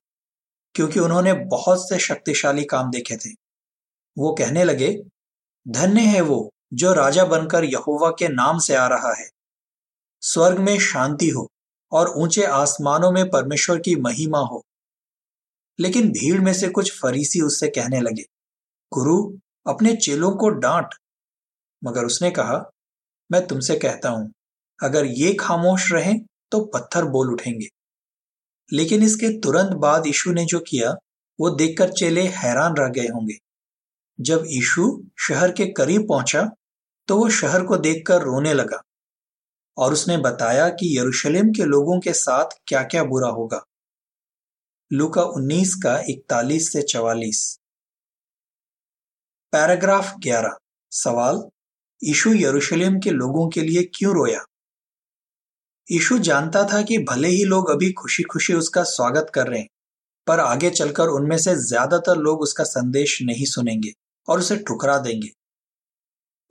क्योंकि 0.75 0.99
उन्होंने 0.99 1.33
बहुत 1.33 1.89
से 1.89 1.99
शक्तिशाली 1.99 2.63
काम 2.63 2.91
देखे 2.91 3.17
थे। 3.17 3.29
वो 4.17 4.33
कहने 4.33 4.63
लगे, 4.63 4.91
धन्य 5.65 6.01
है 6.01 6.21
वो, 6.21 6.49
जो 6.73 6.93
राजा 6.93 7.25
बनकर 7.25 7.63
यहोवा 7.63 8.09
के 8.09 8.27
नाम 8.27 8.59
से 8.59 8.75
आ 8.75 8.87
रहा 8.87 9.13
है। 9.13 9.29
स्वर्ग 10.23 10.59
में 10.59 10.77
शांति 10.79 11.29
हो 11.29 11.47
और 11.91 12.13
ऊँचे 12.17 12.43
आसमानों 12.43 13.11
में 13.11 13.29
परमेश्वर 13.29 13.79
की 13.79 13.95
महिमा 13.95 14.39
हो। 14.39 14.63
लेकिन 15.79 16.09
भीड़ 16.11 16.39
में 16.41 16.53
से 16.53 16.67
कुछ 16.69 16.91
फरीसी 16.99 17.41
उससे 17.41 17.67
कहने 17.67 17.99
लगे, 18.01 18.23
गुरु, 18.91 19.17
अपने 19.67 19.95
चेलों 19.95 20.31
को 20.31 20.49
डांट। 20.49 20.95
मगर 21.81 22.05
उसने 22.05 22.31
कहा, 22.31 22.63
मैं 23.29 23.45
तुमसे 23.47 23.75
कहता 23.75 24.09
हूँ, 24.09 24.31
अगर 24.79 25.05
ये 25.05 25.33
खामोश 25.33 25.91
रहें 25.91 26.19
तो 26.51 26.59
पत्थर 26.65 27.05
बोल 27.05 27.31
उठेंगे। 27.33 27.67
लेकिन 28.69 29.03
इसके 29.03 29.29
तुरंत 29.39 29.75
बाद 29.77 30.07
यीशु 30.07 30.31
ने 30.31 30.45
जो 30.45 30.59
किया, 30.59 30.91
वो 31.39 31.49
देखकर 31.49 31.91
चेले 31.91 32.23
हैरान 32.27 32.75
रह 32.75 32.87
गए 32.89 33.07
होंगे। 33.07 33.37
जब 34.19 34.43
यीशु 34.47 34.85
शहर 35.19 35.51
के 35.51 35.65
करीब 35.73 36.07
पहुँचा 36.09 36.49
तो 37.07 37.17
वो 37.17 37.29
शहर 37.29 37.63
को 37.63 37.77
देखकर 37.77 38.21
रोने 38.21 38.53
लगा 38.53 38.81
और 39.77 39.93
उसने 39.93 40.17
बताया 40.17 40.67
कि 40.69 40.97
यरूशलेम 40.97 41.51
के 41.51 41.63
लोगों 41.63 41.99
के 41.99 42.13
साथ 42.13 42.57
क्या 42.67 42.81
क्या 42.83 43.03
बुरा 43.03 43.29
होगा। 43.29 43.63
लूका 44.91 45.21
19 45.21 45.73
का 45.75 45.97
41 46.09 46.73
से 46.73 46.81
44 46.81 47.59
पैराग्राफ 49.51 50.13
11 50.19 50.57
सवाल, 50.91 51.49
यीशु 52.03 52.33
यरूशलेम 52.33 52.99
के 52.99 53.09
लोगों 53.09 53.49
के 53.49 53.61
लिए 53.61 53.83
क्यों 53.83 54.13
रोया? 54.15 54.45
यीशु 55.91 56.17
जानता 56.17 56.63
था 56.63 56.81
कि 56.81 56.97
भले 56.97 57.27
ही 57.27 57.43
लोग 57.43 57.69
अभी 57.69 57.91
खुशी 57.91 58.23
खुशी 58.23 58.53
उसका 58.53 58.83
स्वागत 58.83 59.31
कर 59.33 59.47
रहे 59.47 59.59
हैं, 59.59 59.67
पर 60.27 60.39
आगे 60.39 60.69
चलकर 60.69 61.07
उनमें 61.07 61.37
से 61.37 61.55
ज़्यादातर 61.55 62.17
लोग 62.17 62.41
उसका 62.41 62.63
संदेश 62.63 63.21
नहीं 63.21 63.45
सुनेंगे 63.45 63.91
और 64.27 64.39
उसे 64.39 64.57
ठुकरा 64.57 64.97
देंगे। 64.97 65.29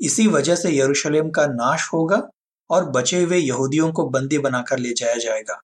इसी 0.01 0.27
वजह 0.27 0.57
से 0.57 0.77
यरूशलेम 0.79 1.31
का 1.31 1.47
नाश 1.47 1.89
होगा 1.93 2.23
और 2.71 2.91
बचे 2.91 3.23
हुए 3.23 3.39
यहूदियों 3.39 3.93
को 3.93 4.09
बंदी 4.11 4.39
बनाकर 4.39 4.79
ले 4.79 4.93
जाया 4.93 5.17
जाएगा। 5.17 5.61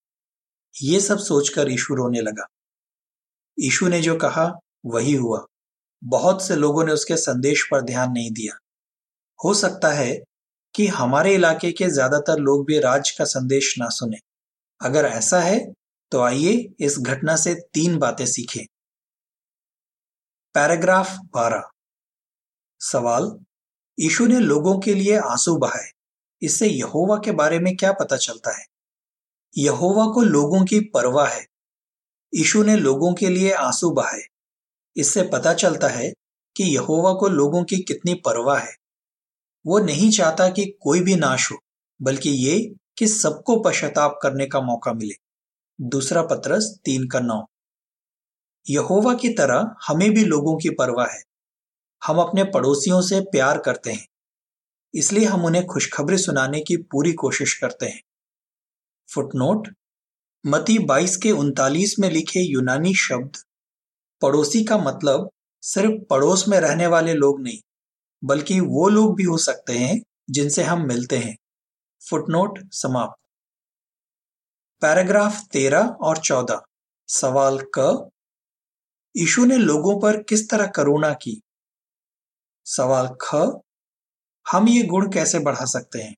ये 0.82 1.00
सब 1.00 1.18
सोचकर 1.18 1.68
यीशु 1.68 1.94
रोने 1.94 2.20
लगा। 2.20 2.46
यीशु 3.58 3.88
ने 3.88 4.00
जो 4.00 4.16
कहा, 4.16 4.52
वही 4.86 5.14
हुआ। 5.14 5.44
बहुत 6.02 6.44
से 6.46 6.56
लोगों 6.56 6.84
ने 6.84 6.92
उसके 6.92 7.16
संदेश 7.16 7.66
पर 7.70 7.80
ध्यान 7.80 8.12
नहीं 8.12 8.30
दिया। 8.30 8.58
हो 9.44 9.54
सकता 9.54 9.92
है 9.92 10.12
कि 10.74 10.86
हमारे 10.86 11.34
इलाके 11.34 11.72
के 11.72 11.88
ज़्यादातर 11.88 12.38
लोग 12.38 12.66
भी 12.66 12.78
राज 12.78 13.10
का 13.10 13.24
संदेश 13.24 13.74
ना 13.78 13.88
सुने। 13.88 14.16
अगर 14.80 15.04
ऐसा 15.04 15.40
है 15.40 15.72
तो 16.12 16.20
आइए 16.20 16.52
इस 16.80 16.96
घटना 16.98 17.36
से 17.36 17.54
तीन 17.54 17.98
बातें 17.98 18.26
सीखें। 18.26 18.64
पैराग्राफ 20.54 21.16
12 21.36 21.62
सवाल 22.80 23.30
यीशु 23.98 24.26
ने 24.26 24.40
लोगों 24.40 24.78
के 24.78 24.94
लिए 24.94 25.16
आँसू 25.16 25.56
बहाए। 25.56 25.90
इससे 26.42 26.66
यहोवा 26.66 27.16
के 27.16 27.32
बारे 27.32 27.58
में 27.58 27.76
क्या 27.76 27.92
पता 27.92 28.16
चलता 28.16 28.58
है? 28.58 28.64
यहोवा 29.58 30.06
को 30.06 30.22
लोगों 30.22 30.64
की 30.64 30.80
परवाह 30.80 31.28
है। 31.28 31.46
यीशु 32.34 32.62
ने 32.62 32.76
लोगों 32.76 33.14
के 33.14 33.28
लिए 33.28 33.52
आँसू 33.52 33.90
बहाए। 33.90 34.22
इससे 34.96 35.22
पता 35.22 35.54
चलता 35.54 35.88
है 35.88 36.12
कि 36.56 36.64
यहोवा 36.64 37.12
को 37.12 37.28
लोगों 37.28 37.64
की 37.64 37.76
कितनी 37.76 38.14
परवाह 38.14 38.58
है। 38.58 38.76
वो 39.66 39.78
नहीं 39.78 40.10
चाहता 40.10 40.48
कि 40.48 40.78
कोई 40.80 41.00
भी 41.00 41.16
नाश 41.16 41.52
हो, 41.52 41.58
बल्कि 42.02 42.30
ये 42.30 42.74
कि 42.98 43.06
सबको 43.06 43.60
पश्चाताप 43.60 44.18
करने 44.22 44.46
का 44.46 44.60
मौका 44.60 44.92
मिले। 44.92 45.14
दूसरा 45.80 46.22
पत्रस 46.22 46.78
तीन 46.84 47.08
का 47.08 47.20
नौ। 47.20 47.46
यहोवा 48.70 49.14
की 49.14 49.28
तरह 49.28 49.74
हमें 49.88 50.10
भी 50.10 50.24
लोगों 50.24 50.56
की 50.56 50.70
परवाह 50.70 51.06
है। 51.06 51.22
हम 52.06 52.18
अपने 52.18 52.44
पड़ोसियों 52.44 53.02
से 53.02 53.20
प्यार 53.20 53.58
करते 53.58 53.92
हैं। 53.92 54.08
इसलिए 54.94 55.24
हम 55.24 55.44
उन्हें 55.44 55.66
खुशखबरी 55.66 56.18
सुनाने 56.18 56.60
की 56.60 56.76
पूरी 56.76 57.12
कोशिश 57.12 57.54
करते 57.54 57.86
हैं। 57.86 58.02
फुटनोट 59.14 59.68
मती 60.46 60.78
22 60.78 61.16
के 61.16 61.30
उनतालीस 61.30 61.96
में 61.98 62.10
लिखे 62.10 62.40
यूनानी 62.40 62.94
शब्द। 62.94 63.36
पड़ोसी 64.22 64.64
का 64.64 64.78
मतलब 64.78 65.30
सिर्फ़ 65.62 66.04
पड़ोस 66.10 66.48
में 66.48 66.60
रहने 66.60 66.86
वाले 66.86 67.14
लोग 67.14 67.40
नहीं, 67.40 67.58
बल्कि 68.24 68.60
वो 68.60 68.88
लोग 68.88 69.16
भी 69.16 69.22
हो 69.22 69.38
सकते 69.38 69.72
हैं 69.72 70.02
जिनसे 70.30 70.62
हम 70.62 70.86
मिलते 70.86 71.18
हैं। 71.18 71.36
फुटनोट 72.10 72.58
समाप्त। 72.72 73.22
पैराग्राफ 74.80 75.40
तेरह 75.52 75.86
और 75.86 76.18
चौदह। 76.18 76.62
सवाल 77.08 77.58
क। 77.78 78.10
यीशु 79.16 79.44
ने 79.44 79.56
लोगों 79.56 80.00
पर 80.00 80.22
किस 80.22 80.50
तरह 80.50 80.66
करुणा 80.66 81.14
की? 81.14 81.42
सवाल 82.64 83.08
ख। 83.22 83.34
हम 84.52 84.68
ये 84.68 84.82
गुण 84.82 85.12
कैसे 85.12 85.38
बढ़ा 85.38 85.64
सकते 85.64 85.98
हैं? 85.98 86.16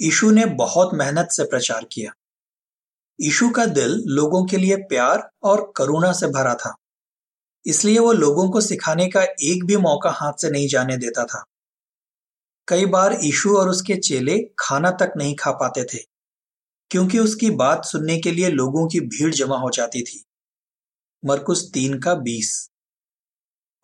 यीशु 0.00 0.30
ने 0.30 0.44
बहुत 0.44 0.90
मेहनत 0.94 1.28
से 1.30 1.44
प्रचार 1.44 1.84
किया। 1.84 2.12
यीशु 3.20 3.48
का 3.50 3.64
दिल 3.68 4.02
लोगों 4.08 4.44
के 4.46 4.56
लिए 4.56 4.76
प्यार 4.88 5.28
और 5.42 5.72
करुणा 5.76 6.12
से 6.12 6.26
भरा 6.28 6.54
था। 6.54 6.74
इसलिए 7.66 7.98
वो 7.98 8.12
लोगों 8.12 8.48
को 8.50 8.60
सिखाने 8.60 9.06
का 9.08 9.22
एक 9.22 9.64
भी 9.64 9.76
मौका 9.78 10.10
हाथ 10.10 10.40
से 10.42 10.50
नहीं 10.50 10.68
जाने 10.68 10.96
देता 10.96 11.24
था। 11.24 11.42
कई 12.68 12.86
बार 12.86 13.18
ईशु 13.24 13.56
और 13.56 13.68
उसके 13.68 13.96
चेले 13.96 14.38
खाना 14.58 14.90
तक 14.92 15.12
नहीं 15.16 15.34
खा 15.36 15.50
पाते 15.52 15.84
थे, 15.84 15.98
क्योंकि 16.90 17.18
उसकी 17.18 17.50
बात 17.56 17.84
सुनने 17.84 18.18
के 18.18 18.30
लिए 18.30 18.48
लोगों 18.50 18.86
की 18.88 19.00
भीड़ 19.00 19.32
जमा 19.34 19.58
हो 19.58 19.70
जाती 19.70 20.02
थी। 20.02 20.22
मरकुस 21.22 21.64
तीन 21.74 21.98
का 21.98 22.14
बीस। 22.20 22.52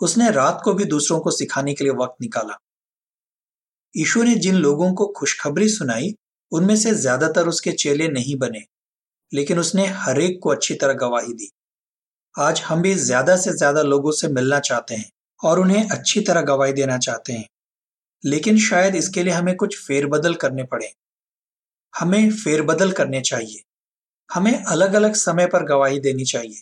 उसने 0.00 0.31
रात 0.31 0.61
को 0.64 0.73
भी 0.73 0.85
दूसरों 0.85 1.19
को 1.21 1.31
सिखाने 1.31 1.75
के 1.75 1.85
लिए 1.85 1.93
वक्त 1.95 2.16
निकाला। 2.23 2.59
ईशु 3.95 4.23
ने 4.23 4.35
जिन 4.37 4.55
लोगों 4.55 4.93
को 4.93 5.07
खुशखबरी 5.16 5.69
सुनाई, 5.69 6.14
उनमें 6.52 6.75
से 6.76 6.95
ज़्यादातर 6.95 7.49
उसके 7.49 7.73
चेले 7.75 8.09
नहीं 8.09 8.37
बने। 8.37 8.64
लेकिन 9.33 9.59
उसने 9.59 9.87
हरेक 9.87 10.38
को 10.42 10.50
अच्छी 10.50 10.75
तरह 10.75 10.92
गवाही 10.92 11.33
दी। 11.33 11.50
आज 12.35 12.61
हम 12.61 12.83
भी 12.83 12.95
ज़्यादा 12.95 13.37
से 13.37 13.52
ज़्यादा 13.52 13.83
लोगों 13.83 14.11
से 14.11 14.28
मिलना 14.28 14.59
चाहते 14.61 14.95
हैं 14.95 15.11
और 15.40 15.61
उन्हें 15.61 15.88
अच्छी 15.88 16.21
तरह 16.21 16.42
गवाही 16.42 16.73
देना 16.73 16.99
चाहते 16.99 17.33
हैं। 17.33 17.47
लेकिन 18.25 18.59
शायद 18.59 18.95
इसके 18.95 19.23
लिए 19.23 19.33
हमें 19.33 19.54
कुछ 19.56 19.78
फेरबदल 19.78 20.35
करने 20.35 20.64
पड़े। 20.64 20.92
हमें 21.95 22.30
फेरबदल 22.30 22.92
करने 22.92 23.21
चाहिए। 23.21 23.62
हमें 24.30 24.64
अलग 24.64 24.95
अलग 24.95 25.14
समय 25.14 25.47
पर 25.47 25.64
गवाही 25.64 26.00
देनी 26.00 26.25
चाहिए। 26.25 26.61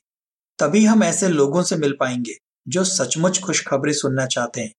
तभी 0.58 0.84
हम 0.84 1.04
ऐसे 1.04 1.28
लोगों 1.28 1.62
से 1.62 1.76
मिल 1.76 1.96
पाएँगे 2.00 2.36
जो 2.68 2.84
सचमुच 2.84 3.40
खुशखबरी 3.40 3.92
सुनना 3.92 4.26
चाहते 4.26 4.60
हैं। 4.60 4.72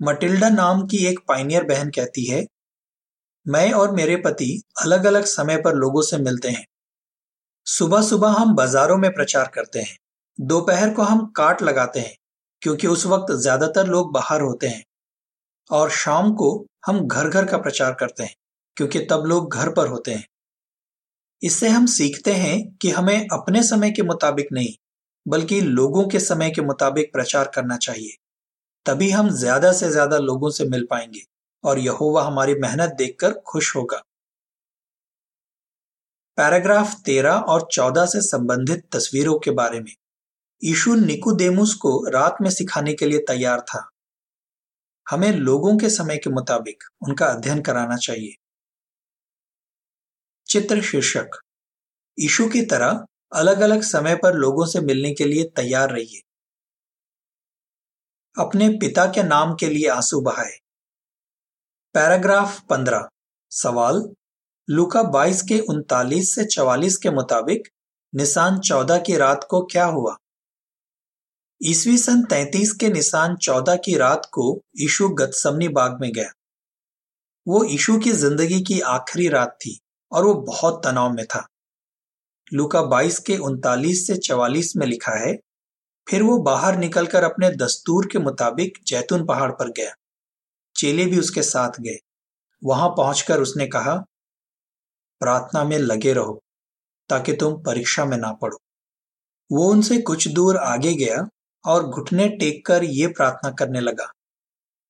मटिल्डा 0.00 0.48
नाम 0.48 0.86
की 0.86 1.04
एक 1.06 1.18
पाइनियर 1.28 1.64
बहन 1.64 1.90
कहती 1.90 2.24
है 2.24 2.44
मैं 3.46 3.72
और 3.72 3.94
मेरे 3.94 4.16
पति 4.16 4.62
अलग 4.82 5.04
अलग 5.04 5.24
समय 5.24 5.56
पर 5.56 5.74
लोगों 5.74 6.02
से 6.02 6.18
मिलते 6.18 6.48
हैं। 6.48 6.66
सुबह 7.66 8.02
सुबह 8.02 8.28
हम 8.28 8.54
बाजारों 8.54 8.96
में 8.96 9.10
प्रचार 9.10 9.50
करते 9.54 9.78
हैं। 9.78 9.96
दोपहर 10.40 10.94
को 10.94 11.02
हम 11.02 11.26
काट 11.26 11.62
लगाते 11.62 12.00
हैं, 12.00 12.16
क्योंकि 12.62 12.86
उस 12.86 13.06
वक्त 13.06 13.32
ज़्यादातर 13.32 13.86
लोग 13.86 14.12
बाहर 14.12 14.40
होते 14.40 14.66
हैं। 14.66 14.84
और 15.70 15.90
शाम 15.90 16.32
को 16.32 16.66
हम 16.86 17.06
घर 17.06 17.28
घर 17.28 17.44
का 17.44 17.58
प्रचार 17.58 17.94
करते 17.94 18.22
हैं, 18.22 18.34
क्योंकि 18.76 18.98
तब 19.00 19.24
लोग 19.26 19.54
घर 19.54 19.68
पर 19.68 19.88
होते 19.88 20.14
हैं। 20.14 20.26
इससे 21.42 21.68
हम 21.68 21.86
सीखते 21.86 22.32
हैं 22.32 22.76
कि 22.76 22.90
हमें 22.90 23.26
अपने 23.32 23.62
समय 23.62 23.90
के 23.90 24.02
मुताबिक 24.02 24.48
नहीं, 24.52 24.74
बल्कि 25.28 25.60
लोगों 25.60 26.06
के 26.08 26.20
समय 26.20 26.50
के 26.50 26.62
मुताबिक 26.62 27.12
प्रचार 27.12 27.50
करना 27.54 27.76
चाहिए। 27.76 28.16
तभी 28.86 29.10
हम 29.10 29.30
ज़्यादा 29.30 29.72
से 29.72 29.90
ज़्यादा 29.90 30.18
लोगों 30.18 30.50
से 30.50 30.64
मिल 30.64 30.86
पाएँगे। 30.90 31.35
और 31.66 31.78
यहोवा 31.78 32.24
हमारी 32.24 32.54
मेहनत 32.54 32.94
देखकर 32.98 33.32
खुश 33.32 33.76
होगा। 33.76 34.02
पैराग्राफ 36.36 36.94
तेरह 37.04 37.32
और 37.32 37.68
चौदह 37.72 38.06
से 38.06 38.20
संबंधित 38.20 38.88
तस्वीरों 38.92 39.38
के 39.38 39.50
बारे 39.50 39.80
में। 39.80 39.92
यीशु 40.64 40.94
निकुदेमुस 40.94 41.74
को 41.74 42.10
रात 42.10 42.36
में 42.40 42.50
सिखाने 42.50 42.94
के 42.94 43.06
लिए 43.06 43.18
तैयार 43.18 43.60
था। 43.60 43.90
हमें 45.10 45.32
लोगों 45.32 45.78
के 45.78 45.90
समय 45.90 46.16
के 46.16 46.30
मुताबिक 46.30 46.84
उनका 47.02 47.26
अध्ययन 47.26 47.62
कराना 47.62 47.96
चाहिए। 47.96 48.34
चित्र 50.46 50.82
शीर्षक। 50.82 51.30
यीशु 52.18 52.48
की 52.48 52.62
तरह 52.62 53.06
अलग 53.32 53.60
अलग 53.60 53.82
समय 53.82 54.16
पर 54.16 54.34
लोगों 54.34 54.66
से 54.66 54.80
मिलने 54.80 55.14
के 55.14 55.24
लिए 55.24 55.44
तैयार 55.44 55.90
रहिए। 55.90 56.22
अपने 58.38 58.68
पिता 58.68 59.06
के 59.06 59.22
नाम 59.22 59.54
के 59.54 59.68
लिए 59.68 59.88
आँसू 59.88 60.20
बहाए। 60.20 60.65
पैराग्राफ 61.96 62.60
पंद्रह। 62.60 63.08
सवाल, 63.50 64.12
लुका 64.70 65.02
22 65.02 65.42
के 65.42 65.58
उनतालीस 65.58 66.34
से 66.34 66.44
44 66.44 66.96
के 66.96 67.10
मुताबिक 67.10 67.68
निशान 68.14 68.58
14 68.58 68.98
की 68.98 69.16
रात 69.16 69.46
को 69.50 69.62
क्या 69.62 69.84
हुआ? 69.84 70.16
ईसवी 71.62 71.98
सन 71.98 72.24
33 72.24 72.72
के 72.72 72.88
निशान 72.88 73.36
14 73.36 73.76
की 73.76 73.96
रात 73.96 74.28
को 74.32 74.60
यीशु 74.76 75.08
गतसमनी 75.08 75.68
बाग 75.68 75.98
में 76.00 76.12
गया। 76.12 76.30
वो 77.48 77.64
यीशु 77.64 77.98
की 77.98 78.12
ज़िंदगी 78.12 78.60
की 78.60 78.80
आखिरी 78.80 79.28
रात 79.28 79.58
थी 79.60 79.80
और 80.12 80.24
वो 80.24 80.34
बहुत 80.34 80.80
तनाव 80.84 81.12
में 81.12 81.26
था। 81.26 81.46
लुका 82.52 82.82
22 82.82 83.18
के 83.18 83.36
उनतालीस 83.36 84.06
से 84.06 84.16
44 84.16 84.76
में 84.76 84.86
लिखा 84.86 85.12
है, 85.12 85.38
फिर 86.10 86.22
वो 86.22 86.38
बाहर 86.38 86.76
निकलकर 86.76 87.24
अपने 87.24 87.50
दस्तूर 87.50 88.06
के 88.06 88.18
मुताबिक 88.18 88.78
जैतून 88.86 89.26
पहाड़ 89.26 89.52
पर 89.52 89.68
गया। 89.68 89.94
चेले 90.76 91.04
भी 91.06 91.18
उसके 91.18 91.42
साथ 91.44 91.80
गए। 91.80 91.96
वहाँ 92.62 92.88
पहुंचकर 92.90 93.40
उसने 93.40 93.66
कहा, 93.68 93.94
प्रार्थना 95.20 95.64
में 95.64 95.78
लगे 95.78 96.12
रहो, 96.12 96.40
ताकि 97.10 97.32
तुम 97.34 97.54
परीक्षा 97.62 98.04
में 98.04 98.16
ना 98.18 98.32
पड़ो 98.34 98.58
वो 99.50 99.66
उनसे 99.70 99.98
कुछ 100.02 100.26
दूर 100.28 100.56
आगे 100.58 100.92
गया 100.94 101.26
और 101.64 101.84
घुटने 101.84 102.28
टेक 102.30 102.64
कर 102.66 102.84
ये 102.84 103.06
प्रार्थना 103.08 103.50
करने 103.50 103.80
लगा, 103.80 104.06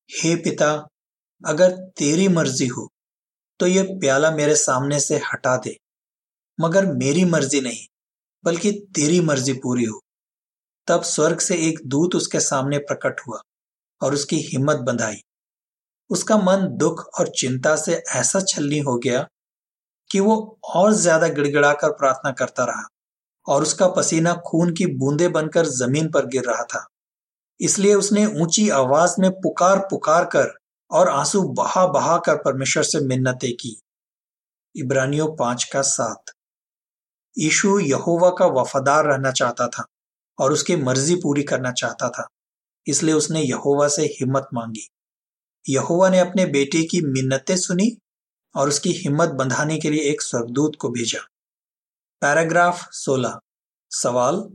हे 0.09 0.35
पिता, 0.37 0.71
अगर 1.41 1.75
तेरी 1.97 2.27
मर्ज़ी 2.29 2.67
हो 2.67 2.87
तो 3.59 3.67
ये 3.67 3.83
प्याला 3.99 4.31
मेरे 4.31 4.55
सामने 4.55 4.99
से 4.99 5.17
हटा 5.23 5.55
दे, 5.57 5.75
मगर 6.59 6.85
मेरी 6.93 7.23
मर्ज़ी 7.25 7.61
नहीं, 7.61 7.85
बल्कि 8.43 8.71
तेरी 8.95 9.19
मर्ज़ी 9.21 9.53
पूरी 9.55 9.85
हो। 9.85 9.99
तब 10.87 11.03
स्वर्ग 11.05 11.39
से 11.39 11.55
एक 11.67 11.79
दूत 11.87 12.15
उसके 12.15 12.39
सामने 12.41 12.77
प्रकट 12.81 13.21
हुआ 13.27 13.41
और 14.01 14.13
उसकी 14.13 14.37
हिम्मत 14.43 14.77
बंधाई। 14.81 15.21
उसका 16.09 16.37
मन 16.37 16.67
दुख 16.77 17.05
और 17.19 17.27
चिंता 17.29 17.75
से 17.75 18.01
ऐसा 18.15 18.39
छलनी 18.43 18.79
हो 18.79 18.97
गया 18.97 19.25
कि 20.09 20.19
वो 20.19 20.35
और 20.75 20.91
ज़्यादा 20.93 21.27
गिड़गिड़ाकर 21.27 21.91
प्रार्थना 21.91 22.31
करता 22.31 22.65
रहा 22.65 22.87
और 23.47 23.61
उसका 23.61 23.87
पसीना 23.87 24.33
खून 24.47 24.73
की 24.73 24.85
बूंदे 24.97 25.27
बनकर 25.29 25.65
ज़मीन 25.65 26.09
पर 26.11 26.25
गिर 26.25 26.43
रहा 26.43 26.63
था। 26.63 26.85
इसलिए 27.59 27.93
उसने 27.95 28.25
ऊँची 28.41 28.69
आवाज़ 28.69 29.15
में 29.21 29.29
पुकार 29.31 29.79
पुकार 29.89 30.25
कर 30.25 30.53
और 30.91 31.09
आँसू 31.09 31.41
बहा 31.53 31.85
बहा 31.87 32.17
कर 32.17 32.35
परमेश्वर 32.35 32.83
से 32.83 32.99
मिन्नतें 32.99 33.51
की। 33.53 33.75
इब्रानियों 34.75 35.27
पाँच 35.35 35.63
का 35.63 35.81
सात। 35.83 36.31
यीशु 37.35 37.79
यहोवा 37.79 38.29
का 38.29 38.45
वफादार 38.53 39.05
रहना 39.05 39.31
चाहता 39.31 39.67
था 39.67 39.85
और 40.39 40.51
उसकी 40.51 40.75
मर्ज़ी 40.75 41.15
पूरी 41.15 41.43
करना 41.43 41.71
चाहता 41.71 42.09
था, 42.09 42.27
इसलिए 42.87 43.15
उसने 43.15 43.41
यहोवा 43.41 43.87
से 43.87 44.03
हिम्मत 44.11 44.47
मांगी। 44.53 44.87
यहोवा 45.69 46.09
ने 46.09 46.19
अपने 46.19 46.45
बेटे 46.45 46.83
की 46.83 47.01
मिन्नतें 47.01 47.57
सुनी 47.57 47.97
और 48.55 48.67
उसकी 48.67 48.91
हिम्मत 48.91 49.29
बंधाने 49.29 49.77
के 49.77 49.89
लिए 49.89 50.01
एक 50.01 50.21
स्वर्गदूत 50.21 50.75
को 50.75 50.89
भेजा। 50.89 51.19
पैराग्राफ 52.21 52.87
16 52.91 53.39
सवाल, 53.91 54.49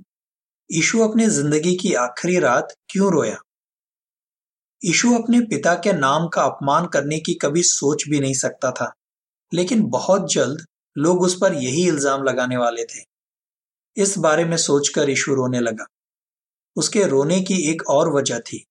यीशु 0.73 1.01
अपने 1.01 1.29
ज़िंदगी 1.29 1.75
की 1.77 1.95
आखिरी 1.95 2.39
रात 2.39 2.75
क्यों 2.89 3.13
रोया? 3.13 3.37
यीशु 4.85 5.15
अपने 5.15 5.41
पिता 5.41 5.75
के 5.75 5.93
नाम 5.93 6.29
का 6.29 6.43
अपमान 6.43 6.87
करने 6.87 7.19
की 7.19 7.35
कभी 7.35 7.63
सोच 7.63 8.09
भी 8.09 8.21
नहीं 8.21 8.35
सकता 8.35 8.71
था, 8.71 8.93
लेकिन 9.55 9.83
बहुत 9.83 10.33
जल्द 10.33 10.67
लोग 10.99 11.23
उस 11.23 11.39
पर 11.41 11.55
यही 11.55 11.89
इल्ज़ाम 11.89 12.23
लगाने 12.23 12.57
वाले 12.57 12.85
थे। 12.85 13.05
इस 13.97 14.19
बारे 14.19 14.45
में 14.45 14.57
सोचकर 14.57 15.11
यीशु 15.11 15.35
रोने 15.35 15.61
लगा। 15.61 15.87
उसके 16.77 17.05
रोने 17.05 17.41
की 17.41 17.71
एक 17.71 17.83
और 17.89 18.13
वजह 18.13 18.39
थी। 18.39 18.67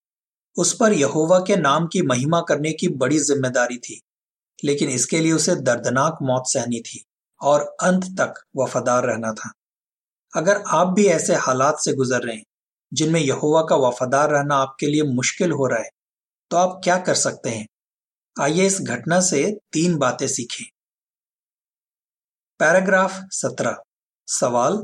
उस 0.56 0.76
पर 0.76 0.94
यहोवा 0.94 1.40
के 1.40 1.56
नाम 1.56 1.88
की 1.88 2.02
महिमा 2.02 2.42
करने 2.42 2.72
की 2.74 2.88
बड़ी 2.96 3.20
ज़िम्मेदारी 3.20 3.78
थी, 3.78 4.00
लेकिन 4.64 4.90
इसके 4.90 5.20
लिए 5.20 5.32
उसे 5.32 5.56
दर्दनाक 5.58 6.18
मौत 6.24 6.44
सहनी 6.48 6.80
थी 6.82 7.04
और 7.42 7.62
अंत 7.82 8.06
तक 8.20 8.42
वफादार 8.58 9.06
रहना 9.06 9.32
था। 9.34 9.52
अगर 10.34 10.62
आप 10.70 10.88
भी 10.88 11.06
ऐसे 11.08 11.36
हालात 11.38 11.80
से 11.80 11.94
गुजर 11.94 12.22
रहे 12.22 12.36
हैं, 12.36 12.44
जिनमें 12.92 13.20
यहोवा 13.22 13.62
का 13.62 13.76
वफादार 13.78 14.30
रहना 14.30 14.56
आपके 14.58 14.88
लिए 14.88 15.04
मुश्किल 15.06 15.52
हो 15.52 15.68
रहा 15.68 15.80
है 15.80 15.90
तो 16.52 16.58
आप 16.58 16.80
क्या 16.84 16.98
कर 17.00 17.16
सकते 17.16 17.50
हैं? 17.50 17.68
आइए 18.36 18.66
इस 18.66 18.80
घटना 18.82 19.20
से 19.22 19.44
तीन 19.74 19.98
बातें 19.98 20.28
सीखें। 20.28 20.66
पैराग्राफ 22.60 23.20
सत्रह। 23.32 23.78
सवाल, 24.28 24.84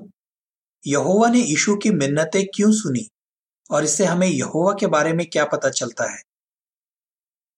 यहोवा 0.84 1.28
ने 1.30 1.40
यीशु 1.40 1.76
की 1.76 1.90
मिन्नतें 1.92 2.44
क्यों 2.48 2.72
सुनी? 2.74 3.08
और 3.70 3.84
इससे 3.84 4.06
हमें 4.06 4.28
यहोवा 4.28 4.74
के 4.80 4.88
बारे 4.88 5.14
में 5.14 5.26
क्या 5.28 5.46
पता 5.46 5.70
चलता 5.72 6.12
है? 6.12 6.22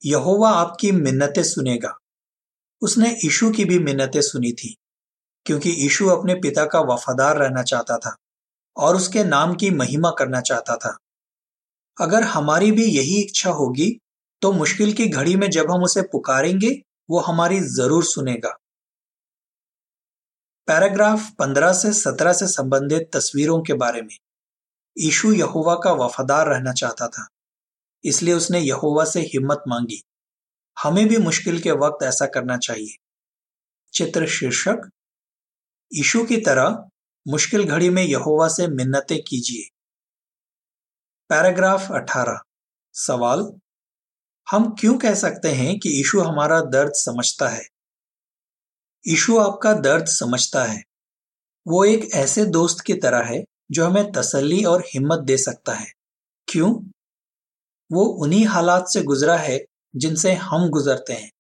यहोवा 0.02 0.50
आपकी 0.52 0.92
मिन्नतें 0.94 1.44
सुनेगा। 1.46 1.98
उसने 2.82 3.10
यीशु 3.14 3.50
की 3.52 3.66
भी 3.66 3.80
मिन्नतें 3.80 4.22
सुनी 4.22 4.52
थी, 4.54 4.76
क्योंकि 5.46 5.70
यीशु 5.74 6.08
अपने 6.10 6.36
पिता 6.38 6.66
का 6.66 6.80
वफादार 6.86 7.38
रहना 7.38 7.64
चाहता 7.64 7.98
था 7.98 8.16
और 8.78 8.96
उसके 8.96 9.24
नाम 9.26 9.56
की 9.56 9.70
महिमा 9.72 10.12
करना 10.20 10.42
चाहता 10.42 10.76
था। 10.76 10.98
अगर 11.98 12.24
हमारी 12.26 12.72
भी 12.72 12.86
यही 12.88 13.22
इच्छा 13.22 13.50
होगी 13.52 13.90
तो 14.42 14.52
मुश्किल 14.52 14.94
की 14.94 15.08
घड़ी 15.08 15.36
में 15.36 15.50
जब 15.50 15.72
हम 15.72 15.84
उसे 15.84 16.02
पुकारेंगे, 16.04 16.70
वो 17.10 17.20
हमारी 17.20 17.60
ज़रूर 17.70 18.04
सुनेगा। 18.06 18.50
पैराग्राफ 20.68 21.30
15 21.40 21.74
से 21.74 21.92
17 21.96 22.34
से 22.34 22.48
संबंधित 22.48 23.10
तस्वीरों 23.14 23.62
के 23.62 23.74
बारे 23.76 24.02
में। 24.02 24.16
यीशु 25.00 25.32
यहोवा 25.34 25.76
का 25.76 25.92
वफादार 25.94 26.48
रहना 26.48 26.74
चाहता 26.74 27.08
था, 27.08 27.28
इसलिए 28.04 28.34
उसने 28.34 28.60
यहोवा 28.60 29.06
से 29.06 29.22
हिम्मत 29.22 29.64
मांगी। 29.68 30.02
हमें 30.84 31.08
भी 31.08 31.18
मुश्किल 31.18 31.60
के 31.60 31.72
वक्त 31.72 32.04
ऐसा 32.04 32.26
करना 32.26 32.58
चाहिए। 32.58 32.96
चित्र 33.94 34.28
शीर्षक, 34.28 34.90
यीशु 35.94 36.24
की 36.26 36.38
तरह 36.38 36.90
मुश्किल 37.28 37.64
घड़ी 37.64 37.90
में 37.90 38.04
यहोवा 38.04 38.48
से 38.48 38.68
मिन्नतें 38.68 39.22
कीजिए। 39.22 39.70
पैराग्राफ 41.30 41.92
18 41.92 42.42
सवाल, 42.94 43.52
हम 44.48 44.76
क्यों 44.80 44.98
कह 44.98 45.16
सकते 45.16 45.52
हैं 45.52 45.80
कि 45.80 45.90
यीशु 45.90 46.22
हमारा 46.22 46.62
दर्द 46.62 46.94
समझता 46.96 47.48
है? 47.50 47.64
यीशु 49.08 49.38
आपका 49.38 49.74
दर्द 49.74 50.06
समझता 50.06 50.64
है। 50.64 50.84
वो 51.68 51.84
एक 51.86 52.10
ऐसे 52.14 52.46
दोस्त 52.46 52.80
की 52.80 52.94
तरह 52.94 53.24
है 53.26 53.44
जो 53.72 53.86
हमें 53.86 54.12
तसल्ली 54.12 54.64
और 54.64 54.82
हिम्मत 54.82 55.20
दे 55.20 55.38
सकता 55.38 55.74
है। 55.74 55.88
क्यों? 56.48 56.74
वो 57.92 58.06
उन्हीं 58.06 58.46
हालात 58.46 58.86
से 58.88 59.02
गुजरा 59.02 59.38
है 59.38 59.66
जिनसे 59.96 60.34
हम 60.34 60.70
गुजरते 60.70 61.14
हैं। 61.14 61.32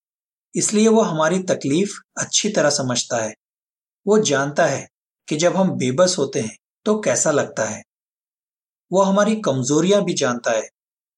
इसलिए 0.55 0.87
वो 0.87 1.01
हमारी 1.01 1.39
तकलीफ़ 1.39 1.91
अच्छी 2.21 2.49
तरह 2.49 2.69
समझता 2.69 3.17
है। 3.17 3.33
वो 4.07 4.19
जानता 4.19 4.65
है 4.65 4.87
कि 5.27 5.35
जब 5.35 5.55
हम 5.57 5.71
बेबस 5.71 6.15
होते 6.19 6.39
हैं 6.39 6.57
तो 6.85 6.99
कैसा 6.99 7.31
लगता 7.31 7.65
है। 7.65 7.83
वो 8.91 9.01
हमारी 9.01 9.35
कमजोरियाँ 9.35 10.03
भी 10.03 10.13
जानता 10.13 10.51
है। 10.51 10.69